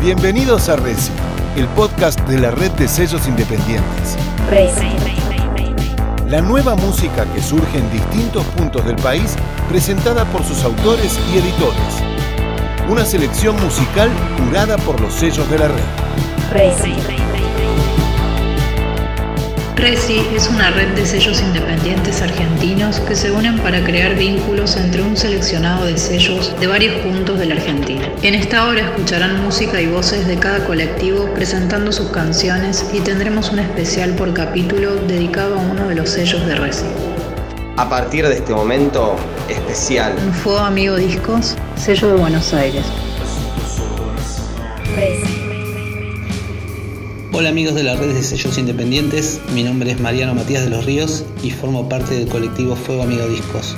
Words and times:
Bienvenidos 0.00 0.70
a 0.70 0.76
Reci, 0.76 1.12
el 1.56 1.68
podcast 1.68 2.18
de 2.20 2.38
la 2.38 2.50
red 2.50 2.70
de 2.70 2.88
sellos 2.88 3.28
independientes. 3.28 4.16
La 6.26 6.40
nueva 6.40 6.74
música 6.74 7.26
que 7.34 7.42
surge 7.42 7.76
en 7.76 7.92
distintos 7.92 8.42
puntos 8.56 8.82
del 8.86 8.96
país, 8.96 9.36
presentada 9.68 10.24
por 10.24 10.42
sus 10.42 10.64
autores 10.64 11.20
y 11.30 11.36
editores. 11.36 12.02
Una 12.88 13.04
selección 13.04 13.62
musical 13.62 14.10
curada 14.38 14.78
por 14.78 14.98
los 15.02 15.12
sellos 15.12 15.48
de 15.50 15.58
la 15.58 15.68
red. 15.68 15.84
Resi 16.50 16.94
es 19.88 20.48
una 20.48 20.70
red 20.70 20.88
de 20.88 21.06
sellos 21.06 21.40
independientes 21.40 22.20
argentinos 22.20 23.00
que 23.00 23.16
se 23.16 23.30
unen 23.30 23.58
para 23.60 23.82
crear 23.82 24.14
vínculos 24.14 24.76
entre 24.76 25.00
un 25.00 25.16
seleccionado 25.16 25.86
de 25.86 25.96
sellos 25.96 26.54
de 26.60 26.66
varios 26.66 26.94
puntos 26.96 27.38
de 27.38 27.46
la 27.46 27.54
Argentina. 27.54 28.06
En 28.22 28.34
esta 28.34 28.68
hora 28.68 28.82
escucharán 28.82 29.42
música 29.42 29.80
y 29.80 29.86
voces 29.86 30.26
de 30.26 30.38
cada 30.38 30.66
colectivo 30.66 31.32
presentando 31.34 31.92
sus 31.92 32.10
canciones 32.10 32.84
y 32.92 33.00
tendremos 33.00 33.52
un 33.52 33.60
especial 33.60 34.14
por 34.16 34.34
capítulo 34.34 34.96
dedicado 34.96 35.58
a 35.58 35.62
uno 35.62 35.88
de 35.88 35.94
los 35.94 36.10
sellos 36.10 36.44
de 36.44 36.56
Resi. 36.56 36.84
A 37.78 37.88
partir 37.88 38.28
de 38.28 38.34
este 38.34 38.52
momento 38.52 39.16
especial. 39.48 40.12
Fuego 40.42 40.58
Amigo 40.58 40.96
Discos, 40.96 41.56
sello 41.76 42.08
de 42.08 42.14
Buenos 42.20 42.52
Aires. 42.52 42.84
Hola 47.32 47.50
amigos 47.50 47.76
de 47.76 47.84
la 47.84 47.94
red 47.94 48.12
de 48.12 48.24
sellos 48.24 48.58
independientes, 48.58 49.40
mi 49.54 49.62
nombre 49.62 49.92
es 49.92 50.00
Mariano 50.00 50.34
Matías 50.34 50.64
de 50.64 50.70
los 50.70 50.84
Ríos 50.84 51.24
y 51.44 51.52
formo 51.52 51.88
parte 51.88 52.16
del 52.16 52.26
colectivo 52.26 52.74
Fuego 52.74 53.04
Amigo 53.04 53.24
Discos. 53.28 53.76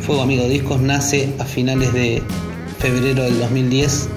Fuego 0.00 0.22
Amigo 0.22 0.44
Discos 0.44 0.80
nace 0.80 1.34
a 1.40 1.44
finales 1.44 1.92
de 1.92 2.22
febrero 2.78 3.24
del 3.24 3.40
2010 3.40 4.08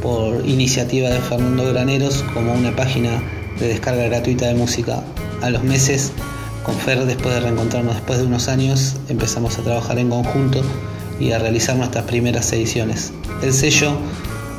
por 0.00 0.48
iniciativa 0.48 1.08
de 1.08 1.18
Fernando 1.18 1.66
Graneros 1.72 2.22
como 2.32 2.54
una 2.54 2.74
página 2.76 3.20
de 3.58 3.66
descarga 3.66 4.04
gratuita 4.04 4.46
de 4.46 4.54
música. 4.54 5.02
A 5.42 5.50
los 5.50 5.64
meses, 5.64 6.12
con 6.62 6.76
Fer, 6.76 7.04
después 7.06 7.34
de 7.34 7.40
reencontrarnos 7.40 7.96
después 7.96 8.20
de 8.20 8.26
unos 8.26 8.46
años, 8.46 8.94
empezamos 9.08 9.58
a 9.58 9.62
trabajar 9.62 9.98
en 9.98 10.08
conjunto 10.08 10.62
y 11.18 11.32
a 11.32 11.40
realizar 11.40 11.74
nuestras 11.74 12.04
primeras 12.04 12.52
ediciones. 12.52 13.12
El 13.42 13.52
sello, 13.52 13.98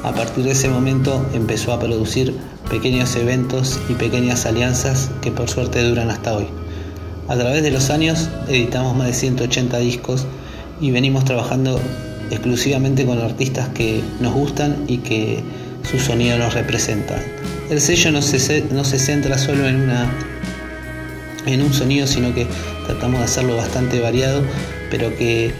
a 0.03 0.11
partir 0.11 0.43
de 0.43 0.51
ese 0.51 0.67
momento, 0.67 1.25
empezó 1.33 1.71
a 1.71 1.79
producir 1.79 2.37
pequeños 2.71 3.17
eventos 3.17 3.81
y 3.89 3.95
pequeñas 3.95 4.45
alianzas 4.45 5.11
que 5.21 5.29
por 5.29 5.49
suerte 5.49 5.83
duran 5.83 6.09
hasta 6.09 6.33
hoy. 6.33 6.47
A 7.27 7.35
través 7.35 7.63
de 7.63 7.69
los 7.69 7.89
años 7.89 8.29
editamos 8.47 8.95
más 8.95 9.07
de 9.07 9.13
180 9.13 9.77
discos 9.79 10.25
y 10.79 10.91
venimos 10.91 11.25
trabajando 11.25 11.81
exclusivamente 12.31 13.05
con 13.05 13.19
artistas 13.19 13.67
que 13.69 14.01
nos 14.21 14.33
gustan 14.33 14.85
y 14.87 14.99
que 14.99 15.43
su 15.89 15.99
sonido 15.99 16.37
nos 16.37 16.53
representa. 16.53 17.21
El 17.69 17.81
sello 17.81 18.09
no 18.13 18.21
se, 18.21 18.63
no 18.71 18.85
se 18.85 18.99
centra 18.99 19.37
solo 19.37 19.67
en, 19.67 19.75
una, 19.75 20.09
en 21.45 21.61
un 21.61 21.73
sonido, 21.73 22.07
sino 22.07 22.33
que 22.33 22.47
tratamos 22.87 23.19
de 23.19 23.25
hacerlo 23.25 23.57
bastante 23.57 23.99
variado, 23.99 24.43
pero 24.89 25.13
que 25.17 25.51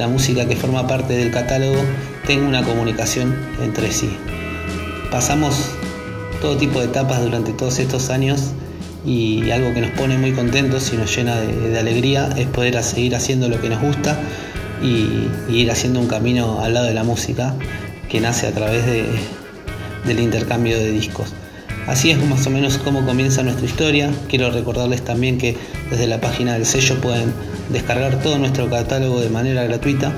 la 0.00 0.08
música 0.08 0.46
que 0.48 0.56
forma 0.56 0.88
parte 0.88 1.16
del 1.16 1.30
catálogo 1.30 1.80
tenga 2.26 2.44
una 2.44 2.64
comunicación 2.64 3.36
entre 3.62 3.92
sí. 3.92 4.10
Pasamos 5.12 5.70
todo 6.40 6.56
tipo 6.56 6.80
de 6.80 6.86
etapas 6.86 7.22
durante 7.22 7.52
todos 7.52 7.78
estos 7.78 8.10
años 8.10 8.52
y 9.04 9.50
algo 9.50 9.72
que 9.72 9.80
nos 9.80 9.90
pone 9.90 10.18
muy 10.18 10.32
contentos 10.32 10.92
y 10.92 10.96
nos 10.96 11.14
llena 11.14 11.36
de, 11.40 11.78
alegría 11.78 12.28
es 12.36 12.46
poder 12.46 12.82
seguir 12.82 13.14
haciendo 13.14 13.48
lo 13.48 13.60
que 13.60 13.68
nos 13.68 13.80
gusta 13.80 14.18
y, 14.82 15.28
ir 15.52 15.70
haciendo 15.70 16.00
un 16.00 16.08
camino 16.08 16.60
al 16.60 16.74
lado 16.74 16.86
de 16.86 16.94
la 16.94 17.04
música 17.04 17.54
que 18.08 18.20
nace 18.20 18.46
a 18.46 18.52
través 18.52 18.84
del 18.84 20.20
intercambio 20.20 20.78
de 20.78 20.90
discos. 20.90 21.32
Así 21.86 22.10
es 22.10 22.18
más 22.26 22.44
o 22.46 22.50
menos 22.50 22.78
como 22.78 23.06
comienza 23.06 23.44
nuestra 23.44 23.64
historia. 23.64 24.10
Quiero 24.28 24.50
recordarles 24.50 25.02
también 25.02 25.38
que 25.38 25.56
desde 25.88 26.08
la 26.08 26.20
página 26.20 26.54
del 26.54 26.66
sello 26.66 27.00
pueden 27.00 27.32
descargar 27.70 28.20
todo 28.20 28.38
nuestro 28.38 28.68
catálogo 28.68 29.20
de 29.20 29.30
manera 29.30 29.62
gratuita. 29.62 30.12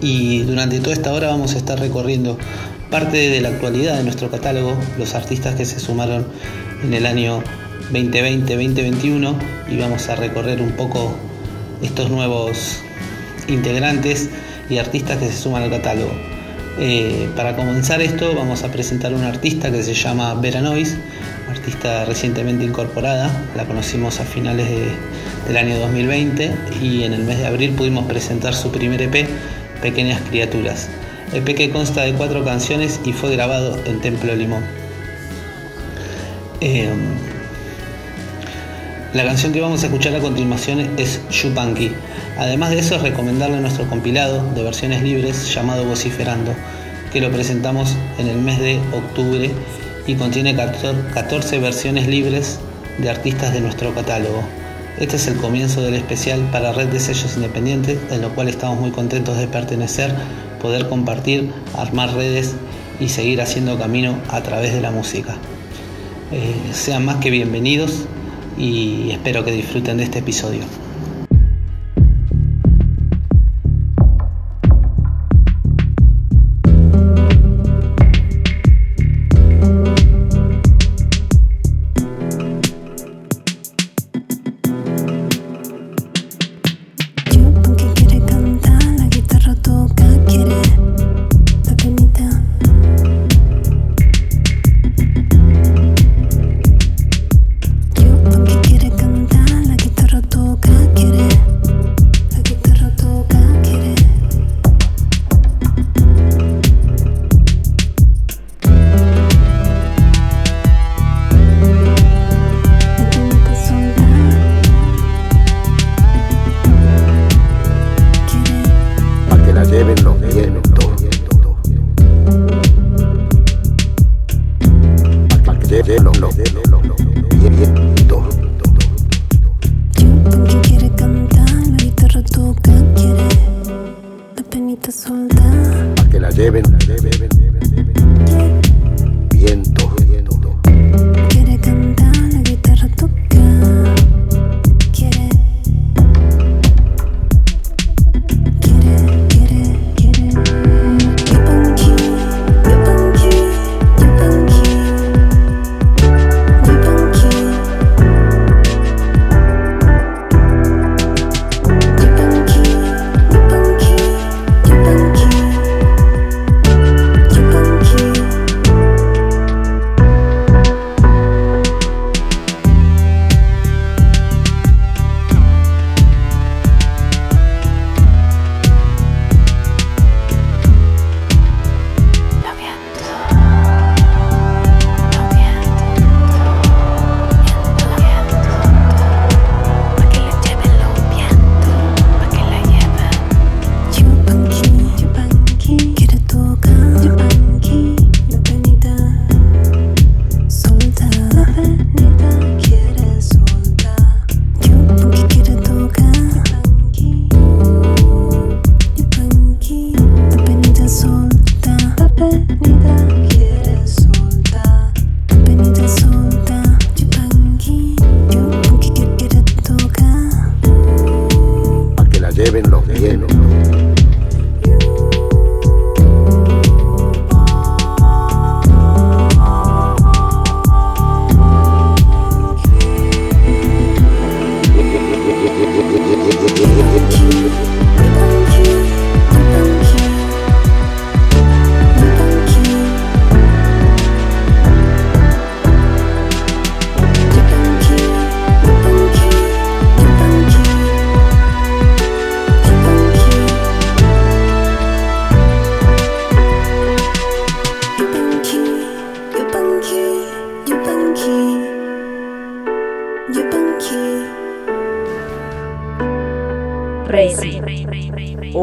Y 0.00 0.40
durante 0.40 0.80
toda 0.80 0.94
esta 0.94 1.12
hora 1.12 1.28
vamos 1.28 1.54
a 1.54 1.58
estar 1.58 1.78
recorriendo 1.78 2.36
parte 2.92 3.30
de 3.30 3.40
la 3.40 3.48
actualidad 3.48 3.96
de 3.96 4.04
nuestro 4.04 4.30
catálogo, 4.30 4.76
los 4.98 5.14
artistas 5.14 5.54
que 5.54 5.64
se 5.64 5.80
sumaron 5.80 6.26
en 6.84 6.92
el 6.92 7.06
año 7.06 7.42
2020-2021 7.90 9.34
y 9.70 9.78
vamos 9.78 10.10
a 10.10 10.14
recorrer 10.14 10.60
un 10.60 10.72
poco 10.72 11.16
estos 11.80 12.10
nuevos 12.10 12.80
integrantes 13.48 14.28
y 14.68 14.76
artistas 14.76 15.16
que 15.16 15.28
se 15.28 15.32
suman 15.38 15.62
al 15.62 15.70
catálogo. 15.70 16.12
Eh, 16.78 17.30
para 17.34 17.56
comenzar 17.56 18.02
esto 18.02 18.34
vamos 18.34 18.62
a 18.62 18.70
presentar 18.70 19.14
una 19.14 19.28
artista 19.28 19.72
que 19.72 19.82
se 19.82 19.94
llama 19.94 20.34
Vera 20.34 20.60
Nois, 20.60 20.94
artista 21.50 22.04
recientemente 22.04 22.62
incorporada, 22.62 23.30
la 23.56 23.64
conocimos 23.64 24.20
a 24.20 24.24
finales 24.24 24.68
del 25.46 25.56
año 25.56 25.78
2020 25.78 26.54
y 26.82 27.04
en 27.04 27.14
el 27.14 27.24
mes 27.24 27.38
de 27.38 27.46
abril 27.46 27.70
pudimos 27.70 28.04
presentar 28.04 28.54
su 28.54 28.70
primer 28.70 29.00
EP, 29.00 29.26
Pequeñas 29.80 30.20
Criaturas. 30.28 30.90
El 31.32 31.44
que 31.44 31.70
consta 31.70 32.02
de 32.02 32.12
cuatro 32.12 32.44
canciones 32.44 33.00
y 33.06 33.12
fue 33.14 33.32
grabado 33.32 33.78
en 33.86 34.00
Templo 34.02 34.36
Limón. 34.36 34.62
Em, 36.60 37.14
la 39.14 39.24
canción 39.24 39.52
que 39.52 39.60
vamos 39.62 39.82
a 39.82 39.86
escuchar 39.86 40.14
a 40.14 40.20
continuación 40.20 40.90
es 40.98 41.20
Yupanqui. 41.30 41.92
Además 42.38 42.70
de 42.70 42.80
eso, 42.80 42.96
es 42.96 43.02
recomendarle 43.02 43.60
nuestro 43.60 43.88
compilado 43.88 44.44
de 44.54 44.62
versiones 44.62 45.02
libres 45.02 45.52
llamado 45.54 45.84
Vociferando, 45.86 46.54
que 47.12 47.22
lo 47.22 47.30
presentamos 47.30 47.96
en 48.18 48.28
el 48.28 48.36
mes 48.36 48.58
de 48.58 48.78
octubre 48.92 49.50
y 50.06 50.14
contiene 50.16 50.54
14 50.54 51.58
versiones 51.60 52.08
libres 52.08 52.60
de 52.98 53.08
artistas 53.08 53.54
de 53.54 53.60
nuestro 53.62 53.94
catálogo. 53.94 54.42
Este 54.98 55.16
es 55.16 55.26
el 55.26 55.36
comienzo 55.36 55.82
del 55.82 55.94
especial 55.94 56.40
para 56.52 56.72
Red 56.72 56.88
de 56.88 57.00
Sellos 57.00 57.36
Independientes, 57.36 57.98
en 58.10 58.20
lo 58.20 58.34
cual 58.34 58.48
estamos 58.48 58.78
muy 58.78 58.90
contentos 58.90 59.38
de 59.38 59.46
pertenecer 59.46 60.14
poder 60.62 60.88
compartir, 60.88 61.50
armar 61.76 62.14
redes 62.14 62.54
y 63.00 63.08
seguir 63.08 63.42
haciendo 63.42 63.78
camino 63.78 64.16
a 64.28 64.42
través 64.42 64.72
de 64.72 64.80
la 64.80 64.92
música. 64.92 65.34
Eh, 66.30 66.54
sean 66.72 67.04
más 67.04 67.16
que 67.16 67.30
bienvenidos 67.30 68.06
y 68.56 69.10
espero 69.10 69.44
que 69.44 69.50
disfruten 69.50 69.98
de 69.98 70.04
este 70.04 70.20
episodio. 70.20 70.62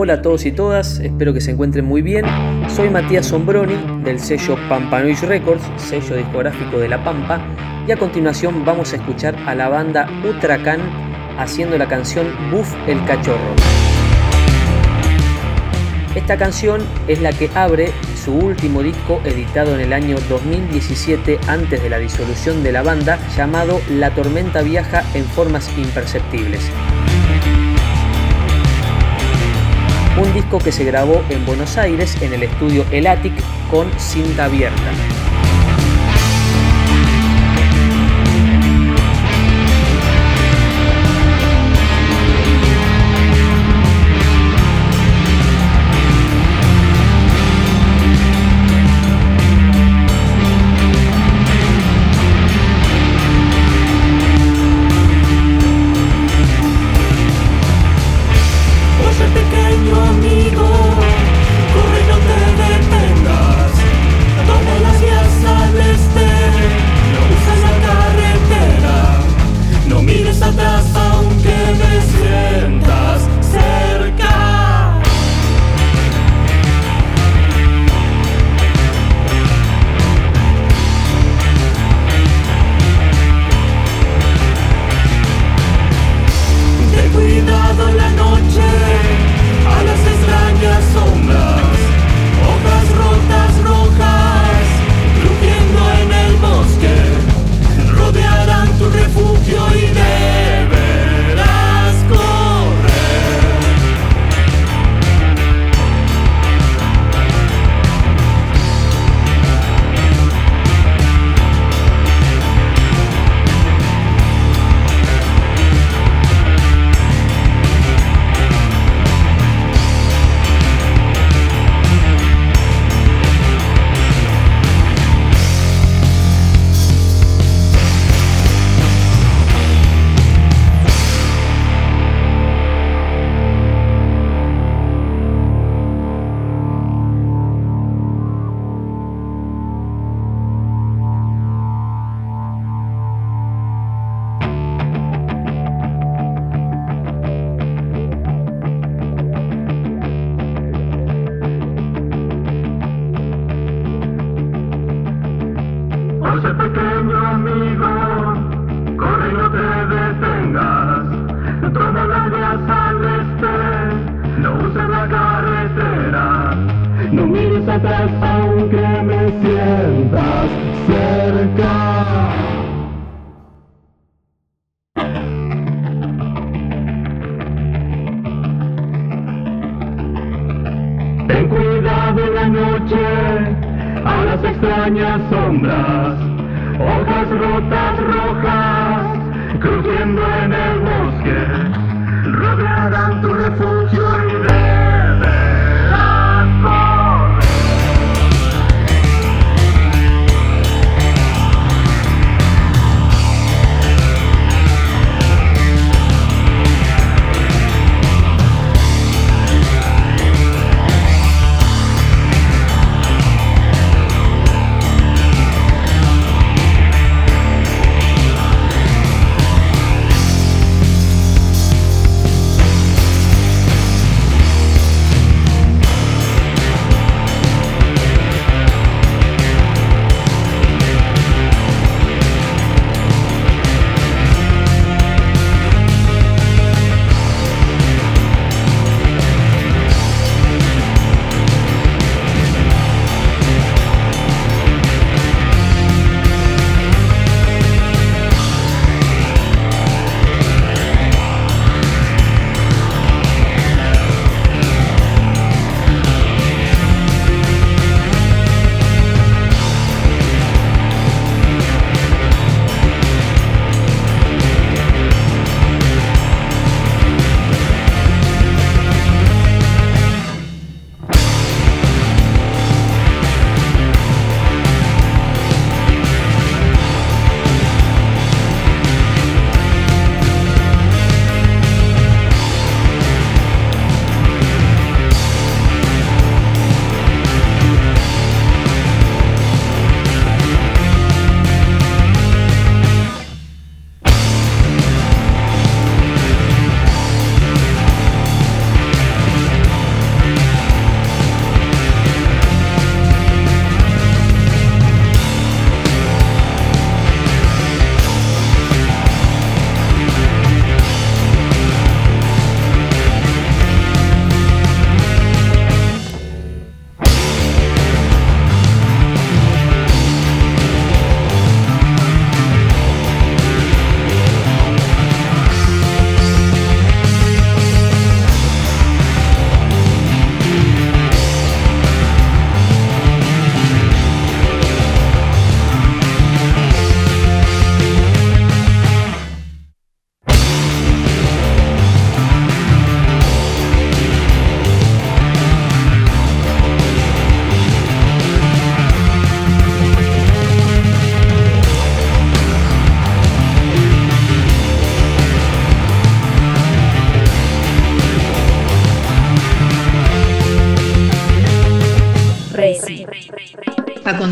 Hola 0.09 0.17
a 0.17 0.21
todos 0.23 0.47
y 0.47 0.51
todas, 0.51 0.99
espero 1.01 1.35
que 1.35 1.39
se 1.39 1.51
encuentren 1.51 1.85
muy 1.85 2.01
bien. 2.01 2.25
Soy 2.67 2.89
Matías 2.89 3.27
Sombroni 3.27 3.75
del 4.03 4.19
sello 4.19 4.57
Pampanoise 4.67 5.27
Records, 5.27 5.61
sello 5.77 6.15
discográfico 6.15 6.79
de 6.79 6.89
La 6.89 7.03
Pampa, 7.03 7.39
y 7.87 7.91
a 7.91 7.95
continuación 7.95 8.65
vamos 8.65 8.91
a 8.91 8.95
escuchar 8.95 9.35
a 9.45 9.53
la 9.53 9.69
banda 9.69 10.09
Utracan 10.27 10.79
haciendo 11.37 11.77
la 11.77 11.87
canción 11.87 12.25
Buff 12.49 12.73
el 12.87 13.05
Cachorro. 13.05 13.53
Esta 16.15 16.37
canción 16.37 16.81
es 17.07 17.21
la 17.21 17.31
que 17.31 17.51
abre 17.53 17.91
su 18.15 18.33
último 18.33 18.81
disco 18.81 19.21
editado 19.25 19.75
en 19.75 19.81
el 19.81 19.93
año 19.93 20.17
2017 20.27 21.37
antes 21.47 21.83
de 21.83 21.87
la 21.91 21.99
disolución 21.99 22.63
de 22.63 22.71
la 22.71 22.81
banda 22.81 23.19
llamado 23.37 23.79
La 23.91 24.09
tormenta 24.15 24.63
viaja 24.63 25.03
en 25.13 25.23
formas 25.25 25.69
imperceptibles. 25.77 26.67
Un 30.17 30.33
disco 30.33 30.59
que 30.59 30.71
se 30.71 30.83
grabó 30.83 31.23
en 31.29 31.45
Buenos 31.45 31.77
Aires 31.77 32.21
en 32.21 32.33
el 32.33 32.43
estudio 32.43 32.85
El 32.91 33.07
Attic 33.07 33.33
con 33.69 33.87
cinta 33.97 34.45
abierta. 34.45 35.18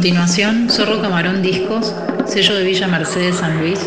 Continuación, 0.07 0.69
Zorro 0.69 1.01
Camarón 1.01 1.41
Discos, 1.41 1.93
sello 2.25 2.55
de 2.55 2.63
Villa 2.63 2.87
Mercedes 2.87 3.35
San 3.35 3.59
Luis. 3.59 3.77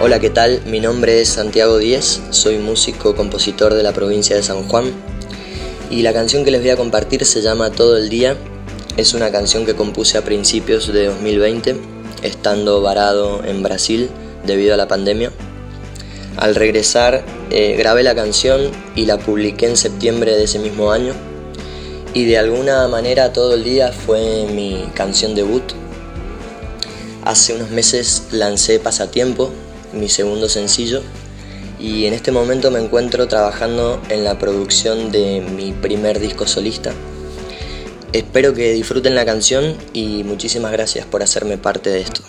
Hola, 0.00 0.20
¿qué 0.20 0.30
tal? 0.30 0.62
Mi 0.66 0.78
nombre 0.78 1.20
es 1.20 1.30
Santiago 1.30 1.78
Díez, 1.78 2.22
soy 2.30 2.58
músico 2.58 3.16
compositor 3.16 3.74
de 3.74 3.82
la 3.82 3.92
provincia 3.92 4.36
de 4.36 4.44
San 4.44 4.62
Juan 4.68 4.92
y 5.90 6.02
la 6.02 6.12
canción 6.12 6.44
que 6.44 6.52
les 6.52 6.60
voy 6.60 6.70
a 6.70 6.76
compartir 6.76 7.24
se 7.24 7.42
llama 7.42 7.72
Todo 7.72 7.96
el 7.96 8.08
Día. 8.08 8.36
Es 8.96 9.14
una 9.14 9.32
canción 9.32 9.66
que 9.66 9.74
compuse 9.74 10.16
a 10.16 10.22
principios 10.22 10.92
de 10.92 11.06
2020, 11.06 11.74
estando 12.22 12.82
varado 12.82 13.42
en 13.44 13.64
Brasil 13.64 14.08
debido 14.46 14.74
a 14.74 14.76
la 14.76 14.86
pandemia. 14.86 15.32
Al 16.36 16.54
regresar 16.54 17.24
eh, 17.50 17.74
grabé 17.76 18.04
la 18.04 18.14
canción 18.14 18.70
y 18.94 19.06
la 19.06 19.18
publiqué 19.18 19.66
en 19.66 19.76
septiembre 19.76 20.36
de 20.36 20.44
ese 20.44 20.60
mismo 20.60 20.92
año 20.92 21.14
y 22.14 22.24
de 22.26 22.38
alguna 22.38 22.86
manera 22.88 23.32
todo 23.32 23.54
el 23.54 23.64
día 23.64 23.92
fue 23.92 24.46
mi 24.52 24.88
canción 24.94 25.34
debut. 25.34 25.62
Hace 27.24 27.54
unos 27.54 27.70
meses 27.70 28.24
lancé 28.32 28.78
Pasatiempo, 28.78 29.50
mi 29.92 30.08
segundo 30.08 30.48
sencillo, 30.48 31.02
y 31.78 32.06
en 32.06 32.14
este 32.14 32.32
momento 32.32 32.70
me 32.70 32.80
encuentro 32.80 33.28
trabajando 33.28 34.00
en 34.08 34.24
la 34.24 34.38
producción 34.38 35.10
de 35.10 35.40
mi 35.40 35.72
primer 35.72 36.20
disco 36.20 36.46
solista. 36.46 36.92
Espero 38.12 38.52
que 38.52 38.72
disfruten 38.72 39.14
la 39.14 39.24
canción 39.24 39.76
y 39.92 40.22
muchísimas 40.24 40.72
gracias 40.72 41.06
por 41.06 41.22
hacerme 41.22 41.56
parte 41.56 41.90
de 41.90 42.00
esto. 42.00 42.22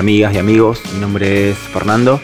Amigas 0.00 0.34
y 0.34 0.38
amigos? 0.38 0.80
Mi 0.94 0.98
nombre 0.98 1.50
es 1.50 1.58
Fernando. 1.58 2.22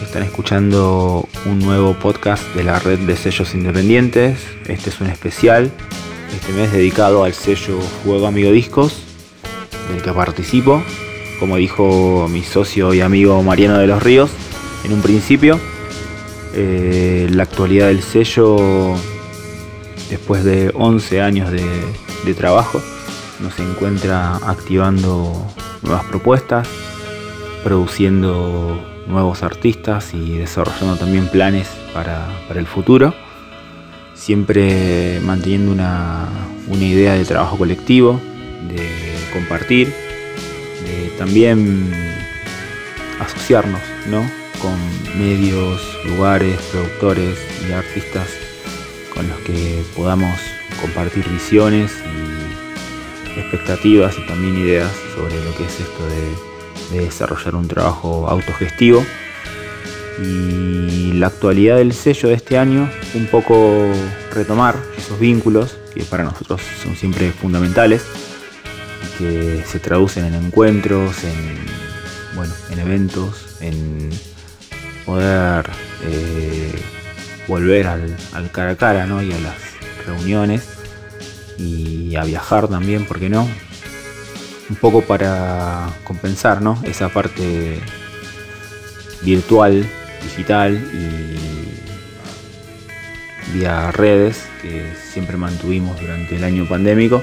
Están 0.00 0.22
escuchando 0.22 1.28
un 1.44 1.58
nuevo 1.58 1.94
podcast 1.94 2.44
de 2.54 2.62
la 2.62 2.78
red 2.78 3.00
de 3.00 3.16
sellos 3.16 3.52
independientes. 3.52 4.38
Este 4.68 4.90
es 4.90 5.00
un 5.00 5.08
especial, 5.08 5.72
este 6.32 6.52
mes 6.52 6.70
dedicado 6.70 7.24
al 7.24 7.34
sello 7.34 7.80
Juego 8.04 8.28
Amigo 8.28 8.52
Discos, 8.52 9.02
del 9.90 10.02
que 10.02 10.12
participo. 10.12 10.84
Como 11.40 11.56
dijo 11.56 12.28
mi 12.30 12.44
socio 12.44 12.94
y 12.94 13.00
amigo 13.00 13.42
Mariano 13.42 13.76
de 13.78 13.88
los 13.88 14.00
Ríos, 14.00 14.30
en 14.84 14.92
un 14.92 15.02
principio, 15.02 15.58
eh, 16.54 17.26
la 17.28 17.42
actualidad 17.42 17.88
del 17.88 18.04
sello, 18.04 18.94
después 20.10 20.44
de 20.44 20.70
11 20.72 21.20
años 21.20 21.50
de 21.50 22.34
trabajo, 22.34 22.80
nos 23.40 23.58
encuentra 23.58 24.36
activando 24.36 25.44
nuevas 25.82 26.04
propuestas, 26.04 26.68
produciendo 27.64 28.78
nuevos 29.06 29.42
artistas 29.42 30.12
y 30.12 30.36
desarrollando 30.36 30.96
también 30.96 31.28
planes 31.28 31.68
para, 31.94 32.28
el 32.54 32.66
futuro, 32.66 33.14
siempre 34.14 35.18
manteniendo 35.24 35.72
una, 35.72 36.28
idea 36.68 37.14
de 37.14 37.24
trabajo 37.24 37.56
colectivo, 37.56 38.20
de 38.68 38.88
compartir, 39.32 39.88
de 40.84 41.10
también 41.18 41.90
asociarnos 43.18 43.80
con 44.60 44.76
medios, 45.18 45.80
lugares, 46.04 46.60
productores 46.70 47.38
y 47.66 47.72
artistas 47.72 48.28
con 49.14 49.26
los 49.26 49.38
que 49.40 49.82
podamos 49.96 50.38
compartir 50.80 51.26
visiones 51.28 51.92
expectativas 53.36 54.16
y 54.18 54.26
también 54.26 54.56
ideas 54.58 54.92
sobre 55.14 55.42
lo 55.44 55.54
que 55.56 55.64
es 55.64 55.80
esto 55.80 56.06
de, 56.06 56.53
desarrollar 56.90 57.54
un 57.54 57.68
trabajo 57.68 58.28
autogestivo. 58.28 59.04
Y 60.22 61.12
la 61.14 61.26
actualidad 61.26 61.76
del 61.76 61.92
sello 61.92 62.28
de 62.28 62.36
este 62.36 62.56
año, 62.56 62.88
un 63.14 63.26
poco 63.26 63.88
retomar 64.32 64.76
esos 64.96 65.18
vínculos 65.18 65.76
que 65.92 66.04
para 66.04 66.22
nosotros 66.22 66.60
son 66.82 66.94
siempre 66.94 67.32
fundamentales 67.32 68.04
que 69.18 69.62
se 69.66 69.78
traducen 69.78 70.24
en 70.24 70.34
encuentros, 70.34 71.24
en, 71.24 72.36
bueno, 72.36 72.52
en 72.70 72.78
eventos, 72.78 73.56
en 73.60 74.10
poder 75.04 75.66
eh, 76.04 76.72
volver 77.46 77.86
al, 77.86 78.16
al, 78.32 78.50
cara 78.50 78.70
a 78.70 78.76
cara 78.76 79.06
¿no? 79.06 79.22
y 79.22 79.32
a 79.32 79.38
las 79.38 79.54
reuniones 80.06 80.68
y 81.58 82.16
a 82.16 82.24
viajar 82.24 82.68
también, 82.68 83.04
¿por 83.04 83.20
qué 83.20 83.28
no? 83.28 83.48
Un 84.70 84.76
poco 84.76 85.02
para 85.02 85.88
compensar 86.04 86.60
esa 86.84 87.08
parte 87.08 87.78
virtual, 89.22 89.86
digital 90.22 90.74
y 90.92 91.54
vía 93.54 93.92
redes 93.92 94.46
que 94.62 94.92
siempre 95.12 95.36
mantuvimos 95.36 96.00
durante 96.00 96.36
el 96.36 96.44
año 96.44 96.66
pandémico. 96.68 97.22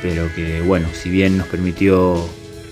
pero 0.00 0.28
que 0.34 0.60
bueno, 0.62 0.88
si 0.92 1.10
bien 1.10 1.38
nos 1.38 1.46
permitió 1.46 2.28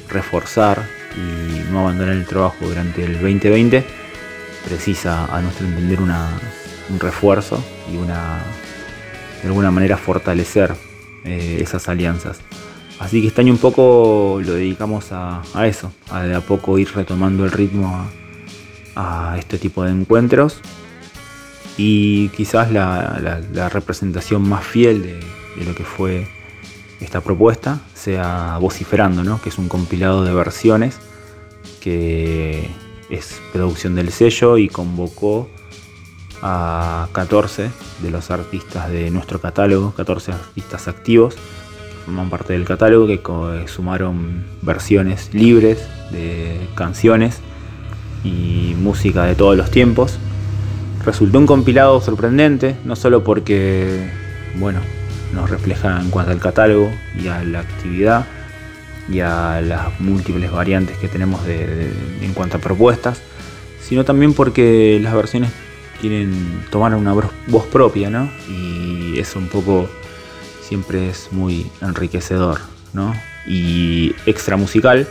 reforzar 0.09 0.85
y 1.17 1.71
no 1.71 1.81
abandonar 1.81 2.15
el 2.15 2.27
trabajo 2.27 2.67
durante 2.67 3.05
el 3.05 3.13
2020, 3.13 3.85
precisa 4.67 5.27
a 5.27 5.41
nuestro 5.41 5.67
entender 5.67 6.01
un 6.01 6.99
refuerzo 6.99 7.63
y 7.93 7.97
una 7.97 8.41
de 9.43 9.49
alguna 9.49 9.71
manera 9.71 9.97
fortalecer 9.97 10.75
eh, 11.25 11.59
esas 11.61 11.89
alianzas. 11.89 12.41
Así 13.01 13.23
que 13.23 13.29
este 13.29 13.41
año 13.41 13.55
un 13.55 13.59
poco 13.59 14.41
lo 14.45 14.53
dedicamos 14.53 15.07
a, 15.11 15.43
eso, 15.67 15.91
a 16.11 16.23
de 16.23 16.35
a 16.35 16.43
poco 16.43 16.79
ir 16.79 16.95
retomando 16.95 17.47
el 17.47 17.51
ritmo 17.51 18.07
a, 18.95 19.37
este 19.39 19.57
tipo 19.57 19.83
de 19.83 19.91
encuentros 19.91 20.61
y 21.79 22.29
quizás 22.29 22.71
la, 22.71 23.71
representación 23.73 24.47
más 24.47 24.65
fiel 24.67 25.03
de, 25.03 25.65
lo 25.65 25.75
que 25.75 25.85
fue 25.85 26.29
esta 27.01 27.23
propuesta 27.23 27.81
sea 27.95 28.59
Vociferando, 28.61 29.25
¿no? 29.25 29.41
que 29.41 29.49
es 29.49 29.57
un 29.57 29.69
compilado 29.69 30.23
de 30.23 30.35
versiones 30.35 30.99
que 31.81 32.69
es 33.09 33.41
producción 33.55 33.95
del 33.95 34.13
sello 34.13 34.59
y 34.59 34.69
convocó 34.69 35.49
a 36.43 37.09
14 37.13 37.71
de 38.03 38.11
los 38.11 38.31
artistas 38.31 38.91
de 38.91 39.11
nuestro 39.11 39.41
catálogo, 39.41 39.95
14 39.95 40.33
artistas 40.33 40.87
activos 40.87 41.35
forman 42.11 42.29
parte 42.29 42.55
del 42.55 42.65
catálogo, 42.65 43.07
que 43.07 43.21
sumaron 43.69 44.45
versiones 44.63 45.33
libres 45.33 45.79
de 46.11 46.59
canciones 46.75 47.39
y 48.25 48.75
música 48.77 49.27
de 49.27 49.37
todos 49.37 49.57
los 49.57 49.71
tiempos. 49.71 50.19
Resultó 51.05 51.39
un 51.39 51.47
compilado 51.47 52.01
sorprendente, 52.01 52.75
no 52.85 52.97
solo 52.97 53.23
porque, 53.23 54.11
bueno, 54.57 54.81
nos 55.33 55.49
refleja 55.49 56.01
en 56.01 56.11
cuanto 56.11 56.33
al 56.33 56.41
catálogo 56.41 56.91
y 57.17 57.29
a 57.29 57.45
la 57.45 57.61
actividad 57.61 58.27
y 59.09 59.21
a 59.21 59.61
las 59.61 60.01
múltiples 60.01 60.51
variantes 60.51 60.99
que 60.99 61.07
tenemos 61.07 61.41
en 61.47 62.33
cuanto 62.35 62.57
a 62.57 62.61
propuestas, 62.61 63.23
sino 63.81 64.05
también 64.05 64.35
porque 64.35 64.99
las 65.01 65.15
versiones 65.15 65.53
tienen, 66.01 66.65
tomar 66.71 66.93
una 66.97 67.13
voz 67.13 67.67
propia, 67.67 68.11
¿no? 68.11 68.29
Y 68.49 69.17
eso 69.21 69.39
un 69.39 69.47
poco 69.47 69.89
siempre 70.71 71.11
es 71.11 71.33
muy 71.33 71.67
enriquecedor, 71.81 72.61
¿no? 72.93 73.13
Y 73.45 74.15
extra 74.25 74.57
musical, 74.57 75.05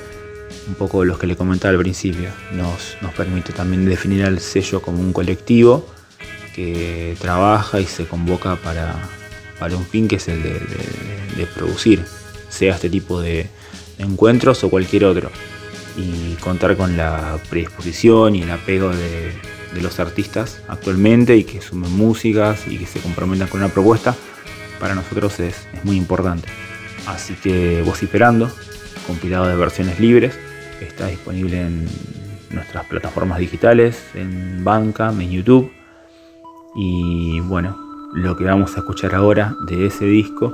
un 0.69 0.75
poco 0.75 1.03
los 1.03 1.19
que 1.19 1.27
le 1.27 1.35
comentaba 1.35 1.73
al 1.73 1.79
principio, 1.79 2.29
nos, 2.53 2.95
nos 3.01 3.13
permite 3.13 3.51
también 3.51 3.83
definir 3.83 4.23
al 4.23 4.39
sello 4.39 4.81
como 4.81 5.01
un 5.01 5.11
colectivo 5.11 5.85
que 6.55 7.17
trabaja 7.19 7.81
y 7.81 7.85
se 7.85 8.05
convoca 8.05 8.55
para, 8.55 8.95
para 9.59 9.75
un 9.75 9.85
fin 9.85 10.07
que 10.07 10.15
es 10.15 10.29
el 10.29 10.41
de, 10.41 11.45
producir, 11.53 12.05
sea 12.47 12.75
este 12.75 12.89
tipo 12.89 13.19
de 13.19 13.49
encuentros 13.97 14.63
o 14.63 14.69
cualquier 14.69 15.03
otro. 15.03 15.29
Y 15.97 16.35
contar 16.35 16.77
con 16.77 16.95
la 16.95 17.37
predisposición 17.49 18.37
y 18.37 18.43
el 18.43 18.51
apego 18.51 18.91
de, 18.91 19.33
de 19.73 19.81
los 19.81 19.99
artistas 19.99 20.61
actualmente 20.69 21.35
y 21.35 21.43
que 21.43 21.59
sumen 21.59 21.91
músicas 21.91 22.65
y 22.65 22.77
que 22.77 22.85
se 22.85 23.01
comprometan 23.01 23.49
con 23.49 23.59
una 23.59 23.73
propuesta, 23.73 24.15
para 24.79 24.95
nosotros 24.95 25.39
es, 25.39 25.67
muy 25.83 25.97
importante. 25.97 26.47
Así 27.07 27.33
que 27.35 27.81
Vociferando, 27.85 28.51
compilado 29.07 29.47
de 29.47 29.55
versiones 29.55 29.99
libres, 29.99 30.37
está 30.81 31.07
disponible 31.07 31.61
en 31.61 31.87
nuestras 32.51 32.85
plataformas 32.85 33.39
digitales, 33.39 34.03
en 34.15 34.63
Banca, 34.63 35.09
en 35.09 35.31
YouTube. 35.31 35.71
Y 36.75 37.39
bueno, 37.41 37.77
lo 38.13 38.35
que 38.35 38.43
vamos 38.43 38.75
a 38.75 38.79
escuchar 38.79 39.15
ahora 39.15 39.55
de 39.67 39.85
ese 39.87 40.05
disco, 40.05 40.53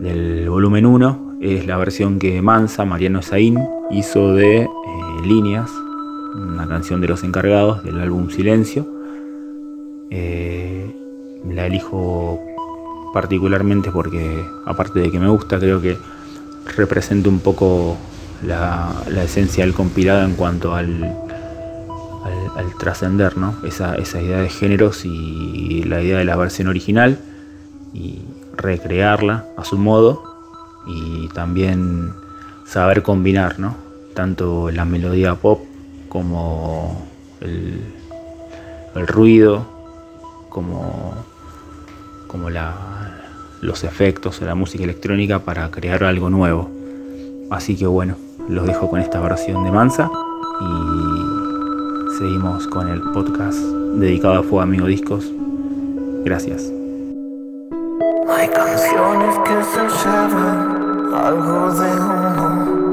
del 0.00 0.48
volumen 0.48 0.86
1, 0.86 1.38
es 1.40 1.66
la 1.66 1.76
versión 1.76 2.18
que 2.18 2.40
Mansa, 2.42 2.84
Mariano 2.84 3.22
Saín, 3.22 3.58
hizo 3.90 4.34
de 4.34 4.62
eh, 4.62 4.68
Líneas, 5.24 5.70
una 6.34 6.66
canción 6.68 7.00
de 7.00 7.08
los 7.08 7.24
encargados 7.24 7.82
del 7.82 8.00
álbum 8.00 8.30
Silencio. 8.30 8.86
Eh, 10.10 10.94
la 11.48 11.66
elijo 11.66 12.45
particularmente 13.16 13.90
porque, 13.90 14.46
aparte 14.66 15.00
de 15.00 15.10
que 15.10 15.18
me 15.18 15.26
gusta, 15.26 15.58
creo 15.58 15.80
que 15.80 15.96
representa 16.76 17.30
un 17.30 17.38
poco 17.40 17.96
la, 18.46 18.92
esencia 19.24 19.64
del 19.64 19.72
compilado 19.72 20.22
en 20.22 20.34
cuanto 20.34 20.74
al, 20.74 21.02
al, 22.54 22.74
trascender, 22.78 23.38
¿no? 23.38 23.54
Esa, 23.64 23.94
esa, 23.94 24.20
idea 24.20 24.40
de 24.40 24.50
géneros 24.50 25.06
y 25.06 25.82
la 25.84 26.02
idea 26.02 26.18
de 26.18 26.26
la 26.26 26.36
versión 26.36 26.68
original 26.68 27.18
y 27.94 28.18
recrearla 28.54 29.46
a 29.56 29.64
su 29.64 29.78
modo 29.78 30.22
y 30.86 31.28
también 31.28 32.12
saber 32.66 33.02
combinar, 33.02 33.58
¿no? 33.58 33.76
Tanto 34.12 34.70
la 34.70 34.84
melodía 34.84 35.36
pop 35.36 35.62
como 36.10 37.06
el, 37.40 37.80
ruido, 39.06 39.64
como, 40.50 41.14
como 42.26 42.50
los 43.66 43.82
efectos 43.82 44.40
o 44.40 44.44
la 44.44 44.54
música 44.54 44.84
electrónica 44.84 45.40
para 45.40 45.68
crear 45.72 46.04
algo 46.04 46.30
nuevo. 46.30 46.70
Así 47.50 47.76
que 47.76 47.86
bueno, 47.86 48.14
los 48.48 48.64
dejo 48.64 48.88
con 48.88 49.00
esta 49.00 49.20
versión 49.20 49.64
de 49.64 49.72
Mansa 49.72 50.08
y 50.60 52.16
seguimos 52.16 52.68
con 52.68 52.88
el 52.88 53.00
podcast 53.12 53.58
dedicado 53.96 54.34
a 54.34 54.42
Fuego 54.42 54.60
Amigo 54.60 54.86
Discos. 54.86 55.32
Gracias. 56.24 56.72
Hay 58.28 58.48
canciones 58.48 59.36
que 59.44 59.64
se 59.64 59.80
llevan 60.04 61.14
algo 61.14 61.74
de 61.74 61.90
uno 61.92 62.86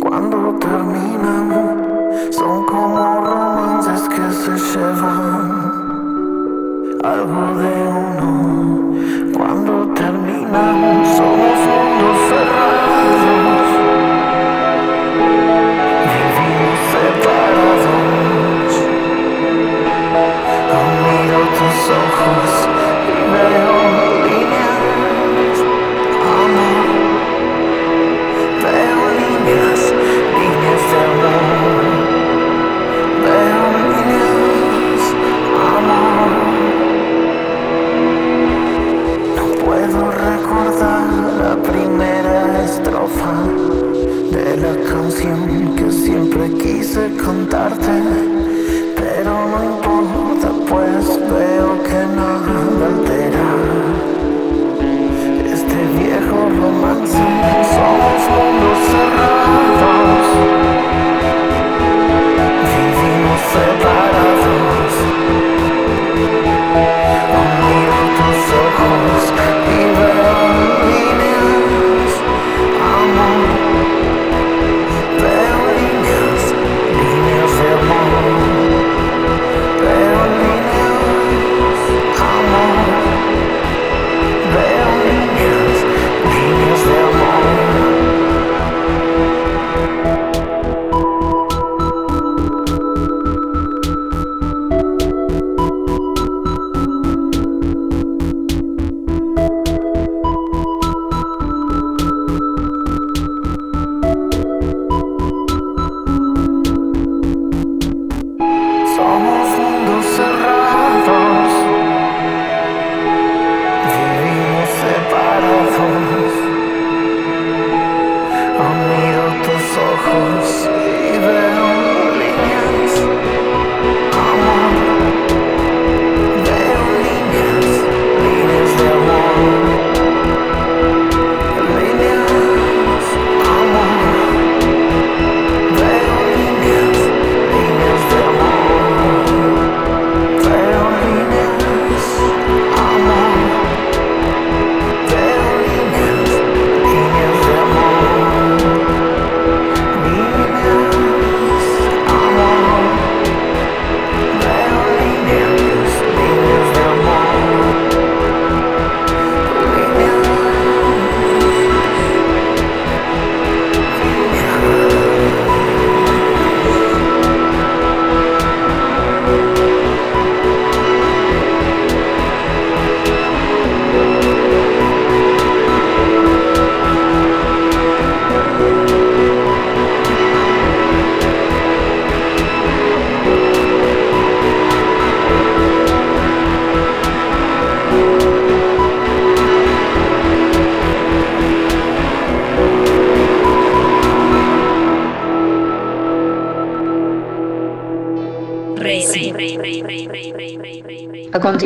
cuando 0.00 0.58
terminan 0.58 2.30
son 2.30 2.64
como 2.66 3.20
romances 3.20 4.08
que 4.08 4.32
se 4.32 4.78
llevan 4.78 5.33
algo 7.04 7.54
de 7.58 7.82
uno 7.86 8.03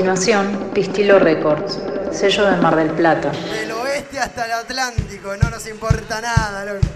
continuación, 0.09 0.71
Pistilo 0.73 1.19
Records, 1.19 1.79
sello 2.13 2.47
de 2.47 2.57
Mar 2.57 2.75
del 2.77 2.89
Plata. 2.93 3.31
Del 3.31 3.71
oeste 3.73 4.19
hasta 4.19 4.47
el 4.47 4.53
Atlántico, 4.53 5.37
no 5.37 5.51
nos 5.51 5.69
importa 5.69 6.23
nada, 6.23 6.65
loco. 6.65 6.87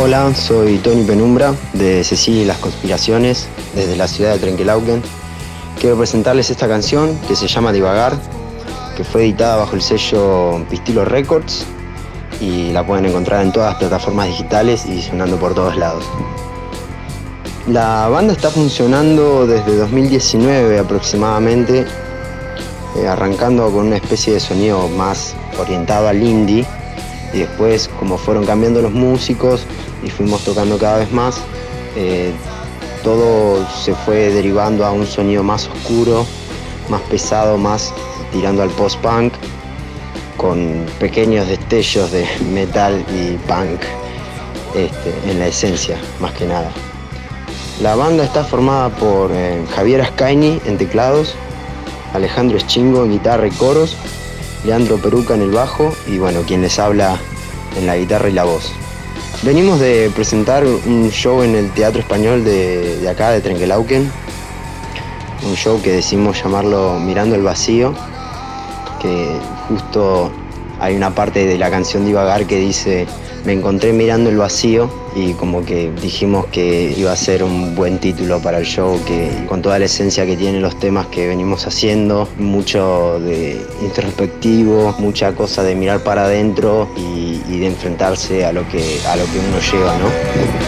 Hola, 0.00 0.32
soy 0.32 0.78
Tony 0.78 1.02
Penumbra 1.02 1.52
de 1.72 2.04
Cecilia 2.04 2.42
y 2.42 2.44
las 2.44 2.58
Conspiraciones, 2.58 3.48
desde 3.74 3.96
la 3.96 4.06
ciudad 4.06 4.34
de 4.34 4.38
Trenquelauquen. 4.38 5.02
Quiero 5.80 5.98
presentarles 5.98 6.50
esta 6.50 6.68
canción 6.68 7.18
que 7.26 7.34
se 7.34 7.48
llama 7.48 7.72
Divagar, 7.72 8.12
que 8.96 9.02
fue 9.02 9.22
editada 9.24 9.56
bajo 9.56 9.74
el 9.74 9.82
sello 9.82 10.64
Pistilo 10.70 11.04
Records 11.04 11.66
y 12.40 12.70
la 12.72 12.86
pueden 12.86 13.06
encontrar 13.06 13.42
en 13.42 13.52
todas 13.52 13.70
las 13.70 13.78
plataformas 13.78 14.28
digitales 14.28 14.86
y 14.86 15.02
sonando 15.02 15.38
por 15.38 15.54
todos 15.54 15.76
lados. 15.76 16.04
La 17.66 18.08
banda 18.08 18.32
está 18.32 18.50
funcionando 18.50 19.46
desde 19.46 19.76
2019 19.76 20.78
aproximadamente, 20.78 21.84
eh, 22.96 23.06
arrancando 23.06 23.70
con 23.70 23.88
una 23.88 23.96
especie 23.96 24.32
de 24.34 24.40
sonido 24.40 24.88
más 24.88 25.34
orientado 25.58 26.08
al 26.08 26.22
indie 26.22 26.64
y 27.34 27.40
después 27.40 27.90
como 27.98 28.16
fueron 28.16 28.46
cambiando 28.46 28.80
los 28.80 28.92
músicos 28.92 29.66
y 30.02 30.08
fuimos 30.08 30.44
tocando 30.44 30.78
cada 30.78 30.98
vez 30.98 31.12
más, 31.12 31.40
eh, 31.94 32.32
todo 33.02 33.66
se 33.68 33.94
fue 33.94 34.30
derivando 34.30 34.84
a 34.86 34.92
un 34.92 35.06
sonido 35.06 35.42
más 35.42 35.68
oscuro, 35.68 36.24
más 36.88 37.02
pesado, 37.02 37.58
más 37.58 37.92
tirando 38.32 38.62
al 38.62 38.70
post-punk, 38.70 39.34
con 40.38 40.86
pequeños 40.98 41.46
destellos 41.48 42.10
de 42.12 42.26
metal 42.50 43.04
y 43.12 43.36
punk 43.46 43.80
este, 44.74 45.30
en 45.30 45.38
la 45.38 45.48
esencia, 45.48 45.98
más 46.20 46.32
que 46.32 46.46
nada. 46.46 46.70
La 47.82 47.94
banda 47.94 48.24
está 48.24 48.44
formada 48.44 48.88
por 48.88 49.30
eh, 49.32 49.62
Javier 49.74 50.00
Ascaini 50.00 50.60
en 50.64 50.78
teclados, 50.78 51.34
Alejandro 52.14 52.56
Eschingo 52.56 53.04
en 53.04 53.12
guitarra 53.12 53.46
y 53.46 53.50
coros, 53.50 53.96
Leandro 54.64 54.96
Peruca 54.98 55.34
en 55.34 55.42
el 55.42 55.50
bajo 55.50 55.94
y 56.06 56.18
bueno, 56.18 56.42
quien 56.46 56.62
les 56.62 56.78
habla 56.78 57.18
en 57.76 57.86
la 57.86 57.96
guitarra 57.96 58.28
y 58.28 58.32
la 58.32 58.44
voz. 58.44 58.72
Venimos 59.42 59.78
de 59.78 60.10
presentar 60.14 60.64
un 60.64 61.10
show 61.10 61.42
en 61.42 61.54
el 61.54 61.70
Teatro 61.70 62.00
Español 62.00 62.44
de, 62.44 63.06
acá, 63.08 63.30
de 63.30 63.40
Trenquelauquen, 63.40 64.10
un 65.46 65.54
show 65.54 65.80
que 65.80 65.92
decimos 65.92 66.42
llamarlo 66.42 66.98
Mirando 66.98 67.36
el 67.36 67.42
Vacío, 67.42 67.94
que 69.00 69.38
justo 69.68 70.30
hay 70.80 70.96
una 70.96 71.14
parte 71.14 71.46
de 71.46 71.58
la 71.58 71.70
canción 71.70 72.06
Divagar 72.06 72.46
que 72.46 72.58
dice 72.58 73.06
me 73.44 73.52
encontré 73.52 73.92
mirando 73.92 74.30
el 74.30 74.36
vacío 74.36 74.90
y 75.14 75.32
como 75.32 75.64
que 75.64 75.90
dijimos 76.02 76.46
que 76.46 76.94
iba 76.96 77.12
a 77.12 77.16
ser 77.16 77.42
un 77.42 77.74
buen 77.74 77.98
título 77.98 78.40
para 78.40 78.58
el 78.58 78.66
show, 78.66 79.00
que 79.06 79.30
con 79.48 79.62
toda 79.62 79.78
la 79.78 79.86
esencia 79.86 80.26
que 80.26 80.36
tienen 80.36 80.60
los 80.60 80.78
temas 80.78 81.06
que 81.06 81.26
venimos 81.26 81.66
haciendo, 81.66 82.28
mucho 82.36 83.18
de 83.20 83.60
introspectivo, 83.80 84.94
mucha 84.98 85.32
cosa 85.34 85.62
de 85.62 85.74
mirar 85.74 86.00
para 86.00 86.24
adentro 86.24 86.88
y, 86.96 87.40
y 87.48 87.58
de 87.58 87.66
enfrentarse 87.66 88.44
a 88.44 88.52
lo 88.52 88.68
que 88.68 89.00
a 89.08 89.16
lo 89.16 89.24
que 89.24 89.38
uno 89.38 89.58
lleva, 89.72 89.96
¿no? 89.98 90.67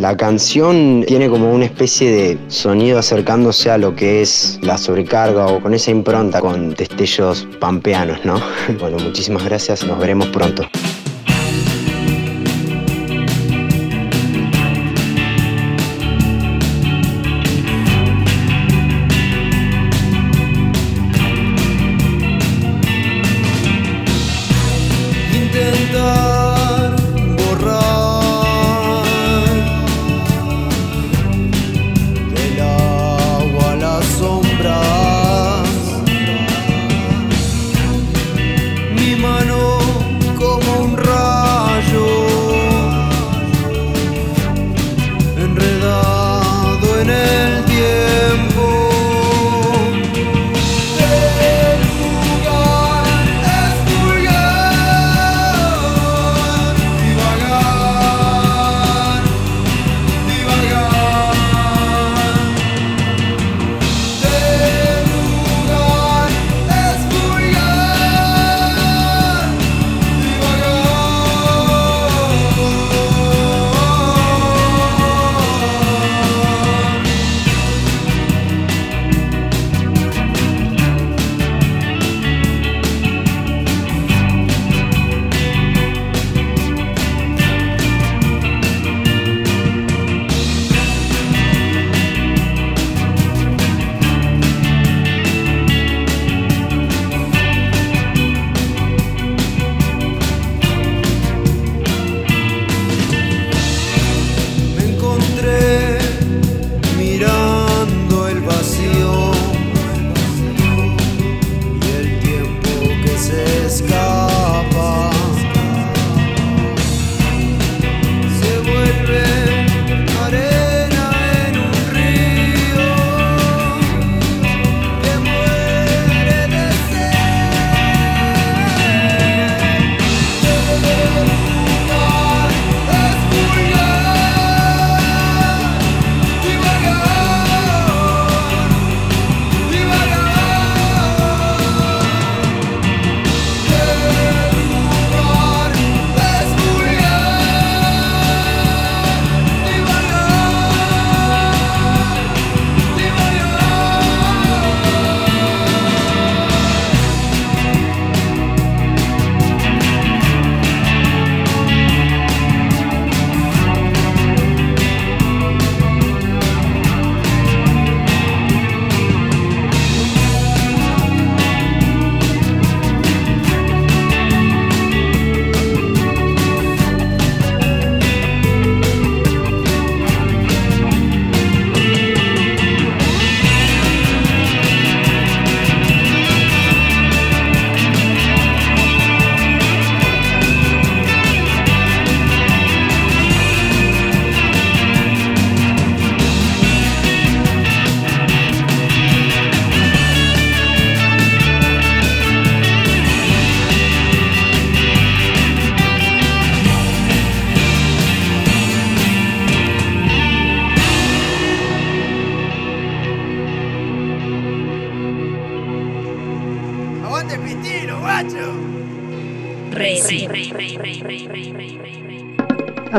La 0.00 0.16
canción 0.16 1.04
tiene 1.06 1.28
como 1.28 1.52
una 1.52 1.66
especie 1.66 2.10
de 2.10 2.38
sonido 2.48 2.98
acercándose 2.98 3.70
a 3.70 3.76
lo 3.76 3.94
que 3.94 4.22
es 4.22 4.58
la 4.62 4.78
sobrecarga 4.78 5.46
o 5.48 5.60
con 5.60 5.74
esa 5.74 5.90
impronta 5.90 6.40
con 6.40 6.70
destellos 6.70 7.46
pampeanos, 7.58 8.24
¿no? 8.24 8.40
Bueno, 8.80 8.96
muchísimas 8.98 9.44
gracias, 9.44 9.84
nos 9.84 9.98
veremos 9.98 10.28
pronto. 10.28 10.62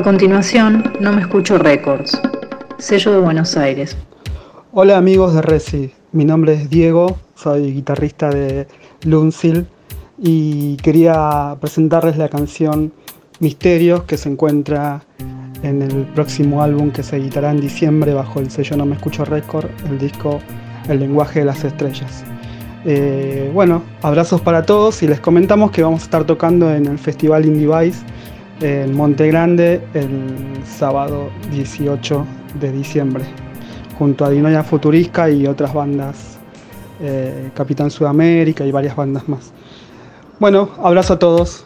A 0.01 0.03
continuación, 0.03 0.91
No 0.99 1.13
Me 1.13 1.21
Escucho 1.21 1.59
Records, 1.59 2.19
sello 2.79 3.11
de 3.11 3.19
Buenos 3.19 3.55
Aires. 3.55 3.95
Hola 4.71 4.97
amigos 4.97 5.35
de 5.35 5.43
Resi, 5.43 5.93
mi 6.11 6.25
nombre 6.25 6.53
es 6.53 6.71
Diego, 6.71 7.19
soy 7.35 7.71
guitarrista 7.71 8.31
de 8.31 8.65
Luncil 9.03 9.67
y 10.17 10.75
quería 10.77 11.55
presentarles 11.61 12.17
la 12.17 12.29
canción 12.29 12.91
Misterios 13.39 14.05
que 14.05 14.17
se 14.17 14.29
encuentra 14.29 15.03
en 15.61 15.83
el 15.83 16.07
próximo 16.15 16.63
álbum 16.63 16.89
que 16.89 17.03
se 17.03 17.17
editará 17.17 17.51
en 17.51 17.61
diciembre 17.61 18.15
bajo 18.15 18.39
el 18.39 18.49
sello 18.49 18.77
No 18.77 18.87
Me 18.87 18.95
Escucho 18.95 19.23
Record, 19.23 19.69
el 19.87 19.99
disco 19.99 20.39
El 20.89 20.99
lenguaje 20.99 21.41
de 21.41 21.45
las 21.45 21.63
estrellas. 21.63 22.23
Eh, 22.85 23.51
bueno, 23.53 23.83
abrazos 24.01 24.41
para 24.41 24.65
todos 24.65 25.03
y 25.03 25.07
les 25.07 25.19
comentamos 25.19 25.69
que 25.69 25.83
vamos 25.83 26.01
a 26.01 26.05
estar 26.05 26.23
tocando 26.23 26.73
en 26.73 26.87
el 26.87 26.97
Festival 26.97 27.45
Indie 27.45 27.67
Vice 27.67 28.03
en 28.61 28.95
Monte 28.95 29.27
Grande 29.27 29.81
el 29.93 30.63
sábado 30.65 31.29
18 31.51 32.25
de 32.59 32.71
diciembre 32.71 33.25
junto 33.97 34.25
a 34.25 34.29
Dinoya 34.29 34.63
Futurisca 34.63 35.29
y 35.29 35.45
otras 35.45 35.73
bandas, 35.73 36.39
eh, 37.01 37.51
Capitán 37.53 37.91
Sudamérica 37.91 38.65
y 38.65 38.71
varias 38.71 38.95
bandas 38.95 39.27
más. 39.27 39.51
Bueno, 40.39 40.69
abrazo 40.81 41.13
a 41.13 41.19
todos. 41.19 41.65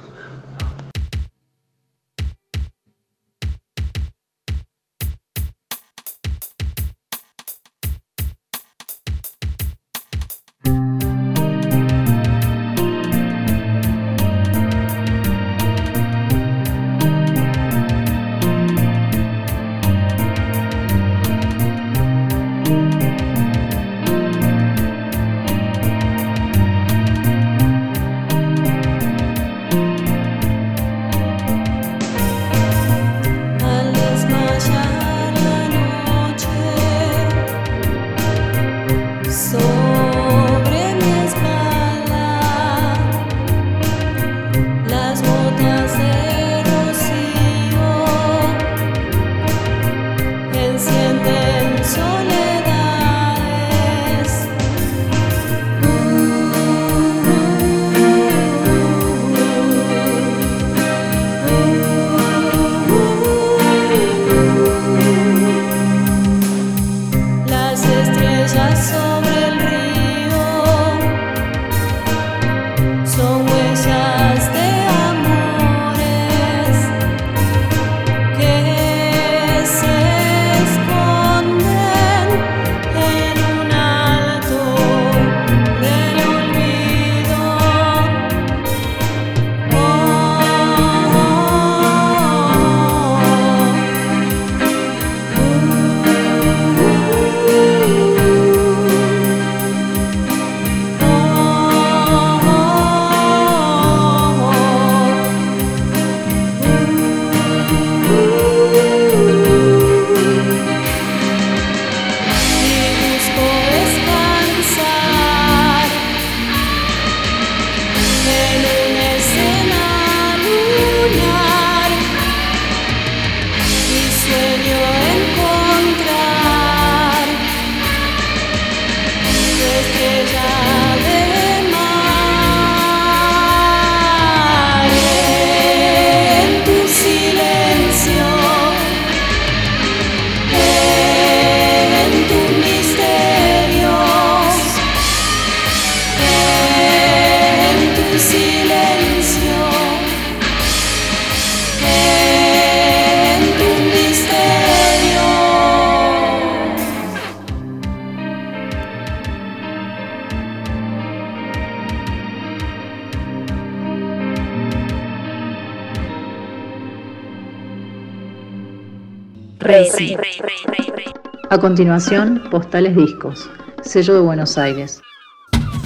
Continuación, 171.68 172.44
Postales 172.52 172.96
Discos, 172.96 173.50
sello 173.82 174.14
de 174.14 174.20
Buenos 174.20 174.56
Aires. 174.60 175.02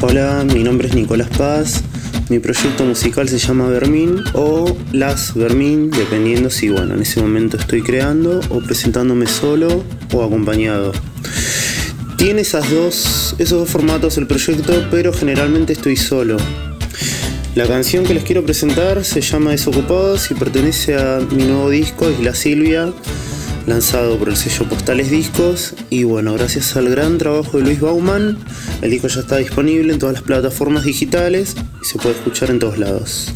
Hola, 0.02 0.44
mi 0.54 0.62
nombre 0.62 0.90
es 0.90 0.94
Nicolás 0.94 1.30
Paz. 1.38 1.82
Mi 2.28 2.38
proyecto 2.40 2.84
musical 2.84 3.30
se 3.30 3.38
llama 3.38 3.66
Vermín 3.68 4.18
o 4.34 4.76
Las 4.92 5.34
Vermín, 5.36 5.90
dependiendo 5.90 6.50
si, 6.50 6.68
bueno, 6.68 6.96
en 6.96 7.04
ese 7.04 7.22
momento 7.22 7.56
estoy 7.56 7.82
creando 7.82 8.42
o 8.50 8.60
presentándome 8.60 9.26
solo 9.26 9.86
o 10.14 10.22
acompañado. 10.22 10.92
Tiene 12.18 12.42
esas 12.42 12.70
dos, 12.70 13.36
esos 13.40 13.60
dos 13.60 13.70
formatos 13.70 14.18
el 14.18 14.28
proyecto, 14.28 14.86
pero 14.92 15.14
generalmente 15.14 15.72
estoy 15.72 15.96
solo. 15.96 16.36
La 17.56 17.66
canción 17.68 18.04
que 18.04 18.14
les 18.14 18.26
quiero 18.26 18.44
presentar 18.44 19.06
se 19.06 19.22
llama 19.22 19.52
Desocupados 19.52 20.30
y 20.30 20.34
pertenece 20.34 20.98
a 20.98 21.22
mi 21.32 21.46
nuevo 21.46 21.70
disco, 21.70 22.10
Isla 22.10 22.36
Silvia, 22.36 22.92
lanzado 23.70 24.18
por 24.18 24.30
el 24.30 24.36
sello 24.36 24.68
Postales 24.68 25.12
Discos. 25.12 25.76
Y 25.90 26.04
bueno, 26.04 26.34
gracias 26.34 26.76
al 26.76 26.90
gran 26.90 27.18
trabajo 27.18 27.58
de 27.58 27.64
Luis 27.64 27.80
Bauman, 27.80 28.38
el 28.82 28.92
disco 28.92 29.08
ya 29.08 29.22
está 29.22 29.38
disponible 29.38 29.94
en 29.94 30.00
todas 30.00 30.14
las 30.14 30.24
plataformas 30.24 30.84
digitales 30.84 31.56
y 31.82 31.86
se 31.86 31.98
puede 32.00 32.16
escuchar 32.16 32.50
en 32.50 32.60
todos 32.60 32.78
lados. 32.78 33.32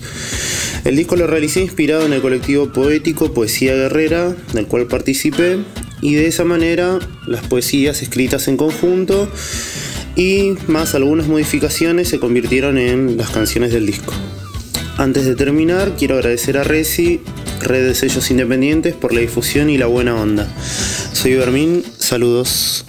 El 0.83 0.95
disco 0.95 1.15
lo 1.15 1.27
realicé 1.27 1.61
inspirado 1.61 2.05
en 2.05 2.13
el 2.13 2.21
colectivo 2.21 2.73
poético 2.73 3.33
Poesía 3.33 3.73
Guerrera, 3.75 4.35
del 4.53 4.67
cual 4.67 4.87
participé, 4.87 5.59
y 6.01 6.15
de 6.15 6.27
esa 6.27 6.43
manera 6.43 6.99
las 7.27 7.45
poesías 7.45 8.01
escritas 8.01 8.47
en 8.49 8.57
conjunto 8.57 9.29
y 10.15 10.55
más 10.67 10.95
algunas 10.95 11.27
modificaciones 11.27 12.09
se 12.09 12.19
convirtieron 12.19 12.77
en 12.77 13.17
las 13.17 13.29
canciones 13.29 13.71
del 13.71 13.85
disco. 13.85 14.13
Antes 14.97 15.25
de 15.25 15.35
terminar, 15.35 15.95
quiero 15.97 16.15
agradecer 16.15 16.57
a 16.57 16.63
Resi 16.63 17.21
red 17.61 17.87
de 17.87 17.95
sellos 17.95 18.29
independientes 18.29 18.93
por 18.93 19.13
la 19.13 19.21
difusión 19.21 19.69
y 19.69 19.77
la 19.77 19.87
buena 19.87 20.15
onda. 20.15 20.47
Soy 21.13 21.35
Bermín, 21.35 21.83
saludos. 21.97 22.85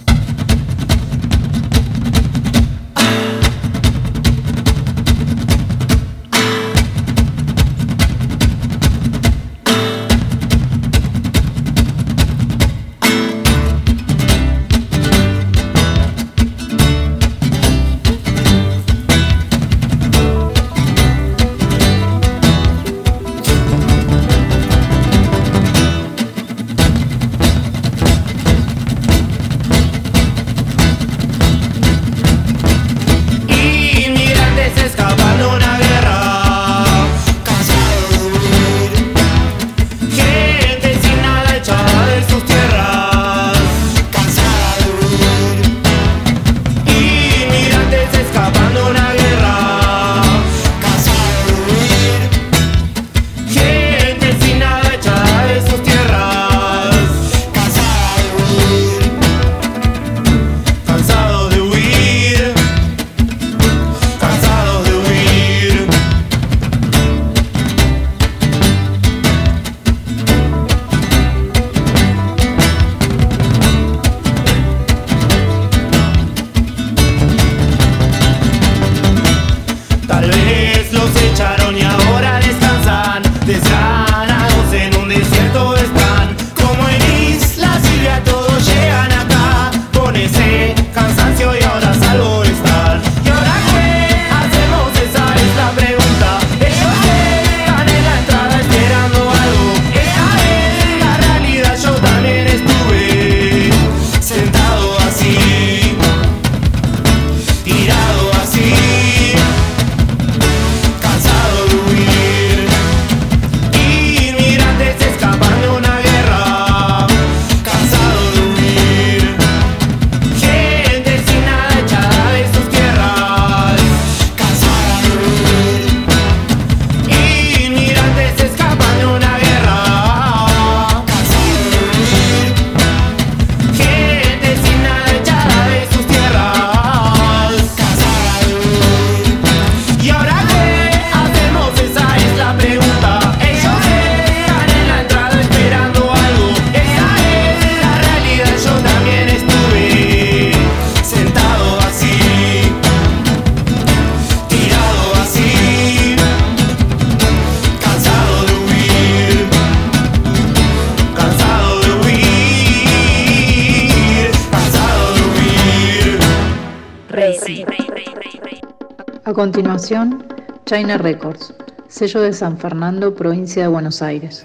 China 169.87 170.97
Records, 170.97 171.53
sello 171.89 172.21
de 172.21 172.33
San 172.33 172.57
Fernando, 172.57 173.13
provincia 173.13 173.61
de 173.61 173.67
Buenos 173.67 174.01
Aires. 174.01 174.43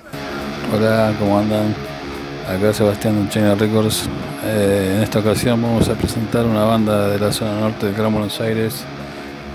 Hola, 0.75 1.15
¿cómo 1.19 1.39
andan? 1.39 1.75
Acá 2.47 2.75
Sebastián 2.75 3.25
de 3.25 3.31
China 3.31 3.55
Records. 3.55 4.07
Eh, 4.45 4.97
en 4.97 5.03
esta 5.03 5.21
ocasión 5.21 5.63
vamos 5.63 5.89
a 5.89 5.95
presentar 5.95 6.45
una 6.45 6.65
banda 6.65 7.09
de 7.09 7.19
la 7.19 7.33
zona 7.33 7.59
norte 7.59 7.87
del 7.87 7.95
Gran 7.95 8.13
Buenos 8.13 8.39
Aires, 8.39 8.85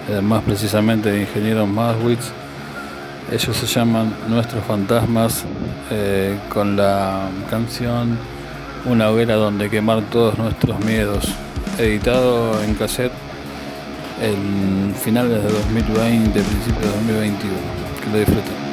eh, 0.09 0.21
más 0.21 0.41
precisamente 0.41 1.11
de 1.11 1.21
Ingenieros 1.21 1.67
Maswitz. 1.67 2.31
Ellos 3.31 3.55
se 3.55 3.67
llaman 3.67 4.11
Nuestros 4.27 4.63
Fantasmas, 4.63 5.45
eh, 5.91 6.35
con 6.49 6.75
la 6.75 7.29
canción 7.49 8.17
Una 8.85 9.11
hoguera 9.11 9.35
donde 9.35 9.69
quemar 9.69 10.01
todos 10.09 10.35
nuestros 10.39 10.83
miedos, 10.83 11.27
editado 11.77 12.59
en 12.63 12.73
cassette 12.73 13.24
en 14.21 14.93
finales 14.95 15.43
de 15.43 15.49
2020, 15.49 16.31
principios 16.31 16.81
de 16.81 16.87
2021. 16.87 17.55
Que 18.03 18.09
lo 18.11 18.17
disfruten. 18.19 18.64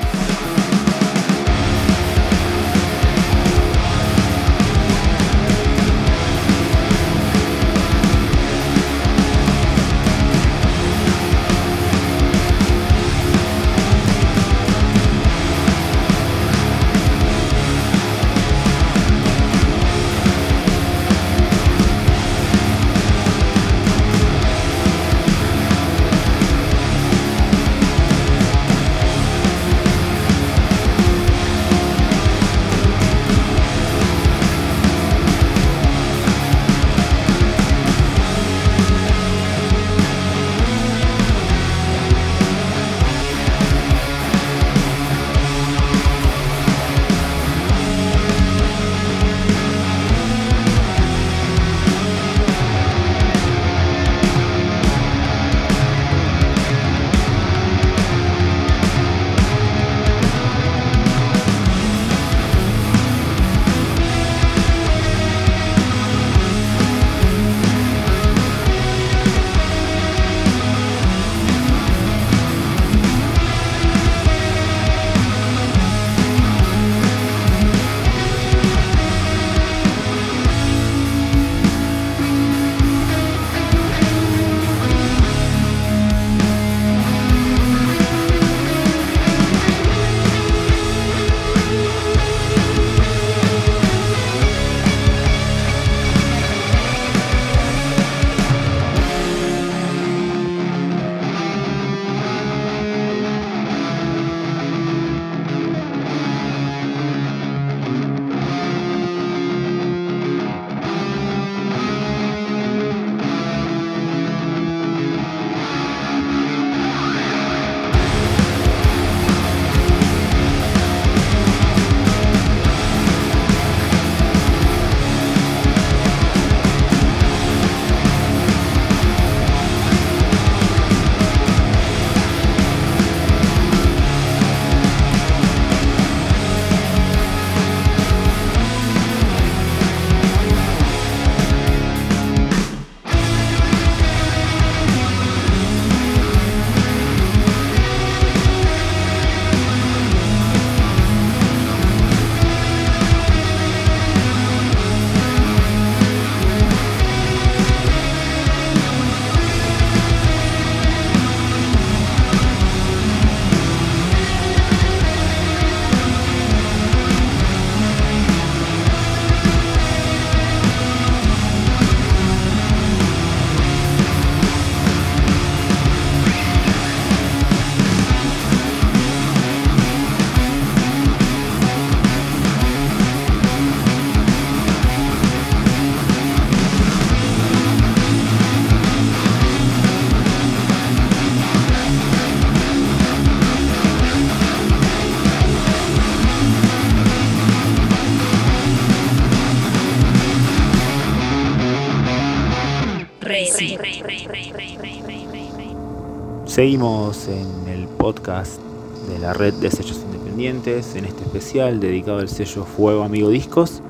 Seguimos 206.44 207.28
en 207.28 207.68
el 207.68 207.86
podcast 207.86 208.60
de 209.08 209.18
la 209.20 209.32
red 209.32 209.54
de 209.54 209.70
sellos 209.70 210.00
independientes, 210.04 210.96
en 210.96 211.04
este 211.04 211.22
especial 211.22 211.78
dedicado 211.78 212.18
al 212.18 212.28
sello 212.28 212.64
Fuego 212.64 213.04
Amigo 213.04 213.28
Discos, 213.28 213.80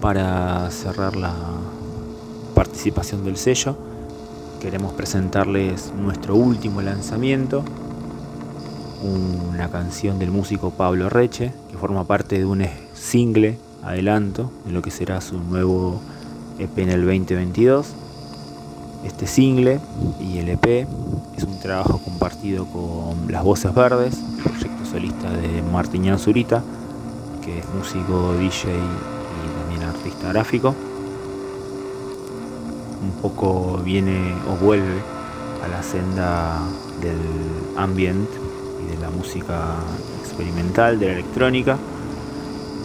para 0.00 0.70
cerrar 0.70 1.16
la 1.16 1.34
participación 2.54 3.24
del 3.24 3.36
sello. 3.36 3.76
Queremos 4.60 4.94
presentarles 4.94 5.92
nuestro 5.94 6.34
último 6.34 6.80
lanzamiento, 6.80 7.64
una 9.02 9.68
canción 9.68 10.18
del 10.18 10.30
músico 10.30 10.70
Pablo 10.70 11.10
Reche, 11.10 11.52
que 11.70 11.76
forma 11.76 12.04
parte 12.04 12.38
de 12.38 12.46
un 12.46 12.64
single 12.94 13.58
adelanto 13.82 14.50
de 14.64 14.72
lo 14.72 14.80
que 14.80 14.90
será 14.90 15.20
su 15.20 15.38
nuevo 15.38 16.00
EP 16.58 16.78
en 16.78 16.88
el 16.88 17.00
2022 17.04 18.01
este 19.04 19.26
single 19.26 19.80
y 20.20 20.38
el 20.38 20.48
EP 20.48 20.86
es 21.36 21.44
un 21.44 21.58
trabajo 21.58 21.98
compartido 21.98 22.66
con 22.66 23.30
Las 23.30 23.44
Voces 23.44 23.74
Verdes, 23.74 24.16
proyecto 24.42 24.84
solista 24.84 25.30
de 25.30 25.62
Martiñán 25.62 26.18
Zurita, 26.18 26.62
que 27.44 27.58
es 27.58 27.64
músico, 27.74 28.34
DJ 28.34 28.70
y 28.70 29.60
también 29.60 29.82
artista 29.82 30.28
gráfico. 30.28 30.74
Un 33.02 33.12
poco 33.20 33.78
viene 33.84 34.34
o 34.48 34.64
vuelve 34.64 35.00
a 35.64 35.68
la 35.68 35.82
senda 35.82 36.60
del 37.00 37.18
ambient 37.76 38.28
y 38.84 38.94
de 38.94 39.00
la 39.00 39.10
música 39.10 39.76
experimental, 40.20 40.98
de 40.98 41.06
la 41.06 41.12
electrónica. 41.14 41.76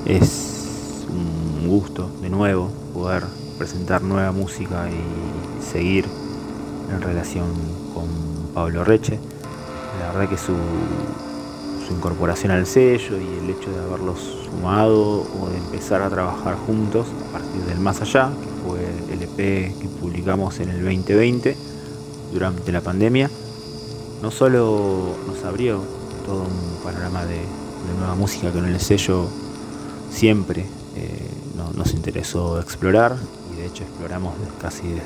Es 0.06 1.06
un 1.10 1.68
gusto 1.68 2.10
de 2.22 2.30
nuevo 2.30 2.72
poder 2.94 3.24
presentar 3.58 4.02
nueva 4.02 4.32
música 4.32 4.88
y 4.90 5.64
seguir 5.64 6.06
en 6.92 7.02
relación 7.02 7.48
con 7.94 8.08
Pablo 8.54 8.84
Reche. 8.84 9.20
La 10.00 10.12
verdad 10.12 10.30
que 10.30 10.38
su, 10.38 10.56
su 11.88 11.94
incorporación 11.94 12.52
al 12.52 12.66
sello 12.66 13.18
y 13.18 13.44
el 13.44 13.50
hecho 13.50 13.72
de 13.72 13.80
haberlos 13.80 14.20
sumado 14.46 15.22
o 15.22 15.50
de 15.50 15.58
empezar 15.58 16.02
a 16.02 16.10
trabajar 16.10 16.56
juntos 16.56 17.08
a 17.30 17.34
partir 17.34 17.62
del 17.64 17.80
Más 17.80 18.02
Allá, 18.02 18.30
que 18.30 18.70
fue 18.70 19.14
el 19.14 19.24
EP 19.24 19.80
que 19.80 19.88
publicamos 20.00 20.60
en 20.60 20.70
el 20.70 20.84
2020 20.84 21.56
durante 22.34 22.72
la 22.72 22.82
pandemia, 22.82 23.30
no 24.22 24.32
solo 24.32 25.16
nos 25.28 25.44
abrió 25.44 25.82
todo 26.26 26.44
un 26.44 26.84
panorama 26.84 27.26
de, 27.26 27.42
nueva 28.00 28.16
música 28.16 28.52
que 28.52 28.60
en 28.60 28.66
el 28.66 28.82
sello 28.82 29.28
siempre 30.12 30.66
eh, 30.98 31.30
nos 31.74 31.94
interesó 31.94 32.60
explorar 32.60 33.16
de 33.58 33.66
hecho 33.66 33.84
exploramos 33.84 34.34
casi 34.62 34.88
desde, 34.88 35.02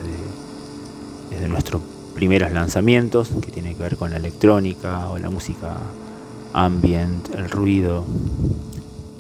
desde 1.30 1.48
nuestros 1.48 1.82
primeros 2.14 2.52
lanzamientos 2.52 3.30
que 3.42 3.52
tiene 3.52 3.76
que 3.76 3.84
ver 3.84 3.98
con 3.98 4.12
la 4.12 4.18
electrónica 4.18 5.10
o 5.10 5.18
la 5.18 5.30
música 5.30 5.78
ambient, 6.54 7.34
el 7.36 7.50
ruido 7.50 8.04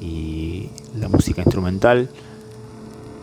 y 0.02 0.70
la 1.00 1.08
música 1.08 1.42
instrumental. 1.42 2.10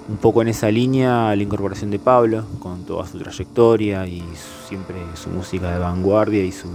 Un 0.09 0.17
poco 0.17 0.41
en 0.41 0.49
esa 0.49 0.71
línea 0.71 1.37
la 1.37 1.43
incorporación 1.43 1.91
de 1.91 1.99
Pablo, 1.99 2.45
con 2.61 2.85
toda 2.85 3.07
su 3.07 3.19
trayectoria 3.19 4.07
y 4.07 4.25
siempre 4.67 4.97
su 5.15 5.29
música 5.29 5.71
de 5.71 5.79
vanguardia 5.79 6.43
y 6.43 6.53
su, 6.53 6.69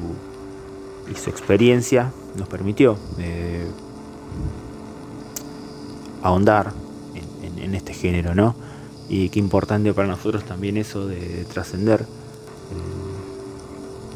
y 1.11 1.15
su 1.15 1.31
experiencia, 1.31 2.11
nos 2.36 2.47
permitió 2.47 2.95
eh, 3.17 3.65
ahondar 6.21 6.73
en, 7.61 7.73
este 7.75 7.93
género, 7.93 8.36
¿no? 8.36 8.55
Y 9.10 9.30
qué 9.30 9.39
importante 9.39 9.93
para 9.93 10.08
nosotros 10.08 10.45
también 10.45 10.78
eso 10.78 11.08
de, 11.08 11.45
trascender 11.51 12.01
eh, 12.01 12.06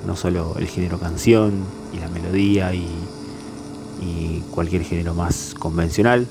no 0.05 0.15
solo 0.15 0.55
el 0.57 0.67
género 0.67 0.99
canción 0.99 1.53
y 1.93 1.99
la 1.99 2.07
melodía 2.09 2.73
y, 2.73 2.87
cualquier 4.51 4.83
género 4.83 5.13
más 5.13 5.53
convencional 5.53 6.25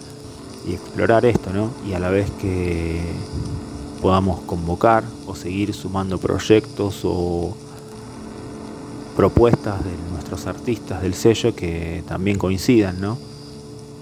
y 0.67 0.75
explorar 0.75 1.25
esto, 1.27 1.53
¿no? 1.53 1.71
Y 1.89 1.93
a 1.93 2.01
la 2.01 2.11
vez 2.11 2.29
que 2.41 3.01
podamos 4.03 4.41
convocar 4.41 5.05
o 5.29 5.37
seguir 5.37 5.73
sumando 5.75 6.19
proyectos 6.19 7.03
o 7.05 7.55
propuestas 9.17 9.85
de 9.85 9.93
nuestros 10.11 10.47
artistas 10.47 11.03
del 11.03 11.15
sello 11.15 11.55
que 11.55 12.03
también 12.09 12.37
coincidan, 12.37 13.01
¿no? 13.01 13.17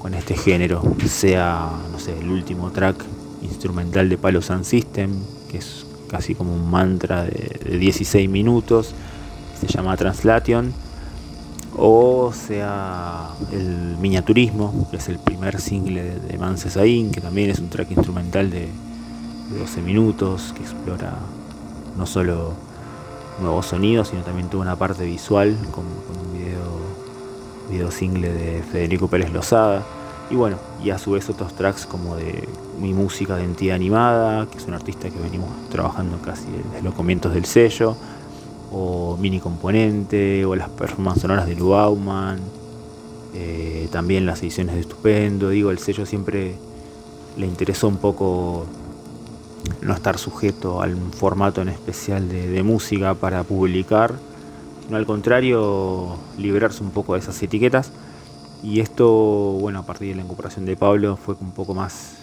Con 0.01 0.15
este 0.15 0.37
género, 0.37 0.83
sea, 1.07 1.71
no 1.93 1.99
sé, 1.99 2.19
el 2.19 2.31
último 2.31 2.71
track 2.71 3.05
instrumental 3.45 4.09
de 4.09 4.19
Palo 4.19 4.43
Sound 4.43 4.65
System, 4.65 5.11
que 5.51 5.59
es 5.59 5.87
casi 6.09 6.35
como 6.35 6.55
un 6.55 6.71
mantra 6.71 7.25
de, 7.25 7.61
de 7.65 7.79
16 7.79 8.29
minutos, 8.29 8.95
se 9.61 9.67
llama 9.67 9.97
Translation, 9.97 10.73
o 11.77 12.33
sea 12.33 13.31
el 13.53 13.97
Miniaturismo, 14.01 14.89
que 14.91 14.99
es 14.99 15.09
el 15.09 15.19
primer 15.19 15.61
single 15.61 16.19
de 16.21 16.39
Mancesain, 16.39 17.11
que 17.11 17.21
también 17.21 17.51
es 17.51 17.59
un 17.59 17.69
track 17.69 17.91
instrumental 17.91 18.51
de, 18.51 18.69
12 19.59 19.83
minutos, 19.83 20.55
que 20.57 20.63
explora 20.63 21.13
no 21.97 22.07
solo 22.07 22.55
nuevos 23.41 23.67
sonidos, 23.67 24.09
sino 24.09 24.23
también 24.23 24.49
toda 24.49 24.63
una 24.63 24.77
parte 24.77 25.05
visual, 25.05 25.57
con, 25.71 25.85
un 25.85 26.33
video, 26.33 26.81
video 27.71 27.91
single 27.91 28.33
de 28.33 28.63
Federico 28.63 29.09
Pérez 29.09 29.33
Lozada. 29.33 29.83
Y 30.35 30.37
bueno, 30.37 30.57
y 30.83 30.91
a 30.91 30.99
su 30.99 31.13
vez 31.13 31.31
otros 31.31 31.55
tracks 31.55 31.87
como 31.87 32.17
de 32.17 32.49
mi 32.81 32.93
música 32.93 33.37
de 33.37 33.45
entidad 33.45 33.77
animada, 33.77 34.47
que 34.51 34.59
es 34.59 34.67
un 34.67 34.75
artista 34.75 35.09
que 35.09 35.17
venimos 35.21 35.49
trabajando 35.71 36.21
casi 36.23 36.47
desde 36.51 36.83
los 36.83 36.93
comienzos 36.93 37.33
del 37.33 37.45
sello 37.45 37.97
o 38.73 39.17
Mini 39.17 39.39
Componente, 39.39 40.45
o 40.45 40.57
las 40.57 40.71
performances 40.71 41.23
sonoras 41.23 41.47
de 41.47 41.55
Lubauman, 41.55 42.41
eh, 43.33 43.89
también 43.93 44.27
las 44.27 44.43
ediciones 44.43 44.75
de 44.75 44.81
Estupendo. 44.81 45.51
Digo, 45.51 45.71
el 45.71 45.79
sello 45.79 46.05
siempre 46.05 46.57
le 47.37 47.47
interesó 47.47 47.87
un 47.87 47.99
poco 47.99 48.67
no 49.83 49.95
estar 49.95 50.19
sujeto 50.19 50.83
al 50.83 50.97
formato 51.17 51.63
en 51.63 51.69
especial 51.69 52.29
de, 52.29 52.61
música 52.65 53.15
para 53.15 53.45
publicar, 53.45 54.15
sino 54.85 54.97
al 54.97 55.07
contrario, 55.07 56.17
liberarse 56.39 56.83
un 56.83 56.91
poco 56.91 57.15
de 57.15 57.21
esas 57.21 57.41
etiquetas. 57.41 57.93
Y 58.65 58.81
esto, 58.81 59.07
bueno, 59.61 59.81
a 59.81 59.83
partir 59.83 60.09
de 60.09 60.15
la 60.15 60.23
incorporación 60.23 60.65
de 60.65 60.75
Pablo 60.75 61.19
fue 61.19 61.37
un 61.39 61.51
poco 61.51 61.75
más, 61.75 62.15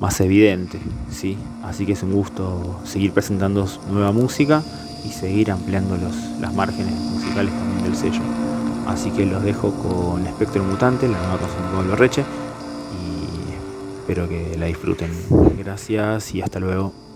más, 0.00 0.20
evidente, 0.22 0.78
¿sí? 1.10 1.36
Así 1.62 1.84
que 1.84 1.92
es 1.92 2.02
un 2.02 2.12
gusto 2.12 2.80
seguir 2.84 3.12
presentando 3.12 3.68
nueva 3.90 4.12
música 4.12 4.62
y 5.04 5.10
seguir 5.10 5.50
ampliando 5.50 5.98
los, 5.98 6.16
las 6.40 6.54
márgenes 6.54 6.94
musicales 6.94 7.52
también 7.52 7.84
del 7.84 7.94
sello. 7.94 8.22
Así 8.86 9.10
que 9.10 9.26
los 9.26 9.42
dejo 9.42 9.70
con 9.74 10.26
Espectro 10.26 10.64
Mutante, 10.64 11.06
la 11.08 11.18
nueva 11.18 11.38
canción 11.38 11.62
de 11.62 11.76
Pablo 11.76 11.96
Reche, 11.96 12.24
y 12.96 14.00
espero 14.00 14.30
que 14.30 14.56
la 14.56 14.64
disfruten. 14.64 15.10
Gracias 15.58 16.34
y 16.34 16.40
hasta 16.40 16.58
luego. 16.58 17.09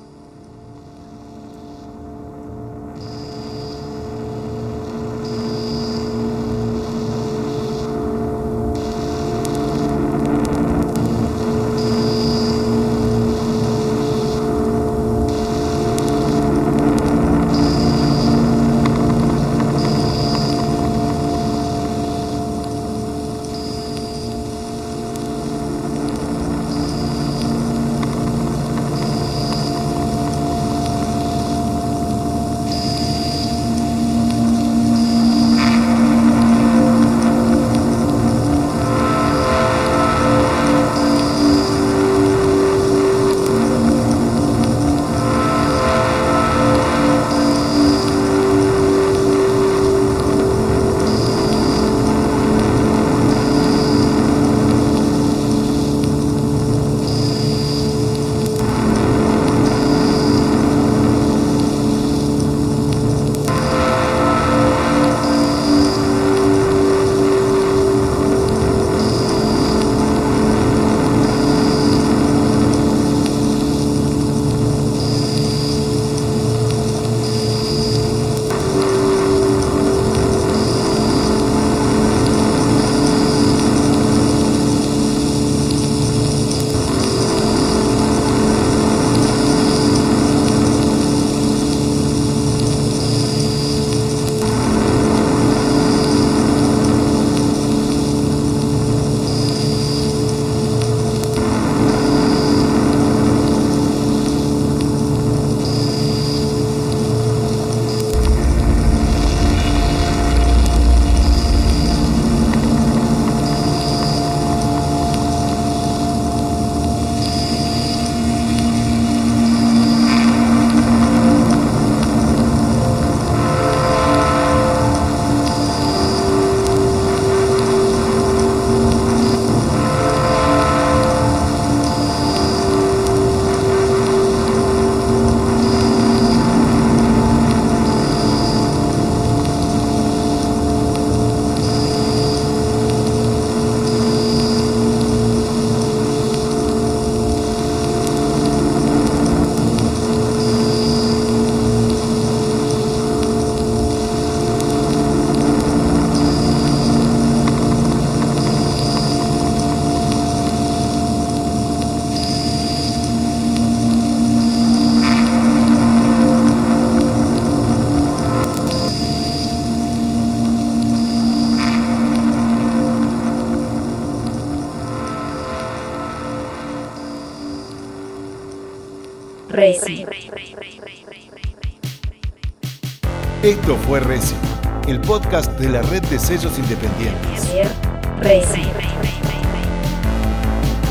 Podcast 185.07 185.53
de 185.59 185.69
la 185.69 185.83
red 185.83 186.03
de 186.05 186.19
sellos 186.19 186.59
independientes. 186.59 187.53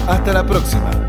Hasta 0.07 0.33
la 0.33 0.45
próxima. 0.45 1.02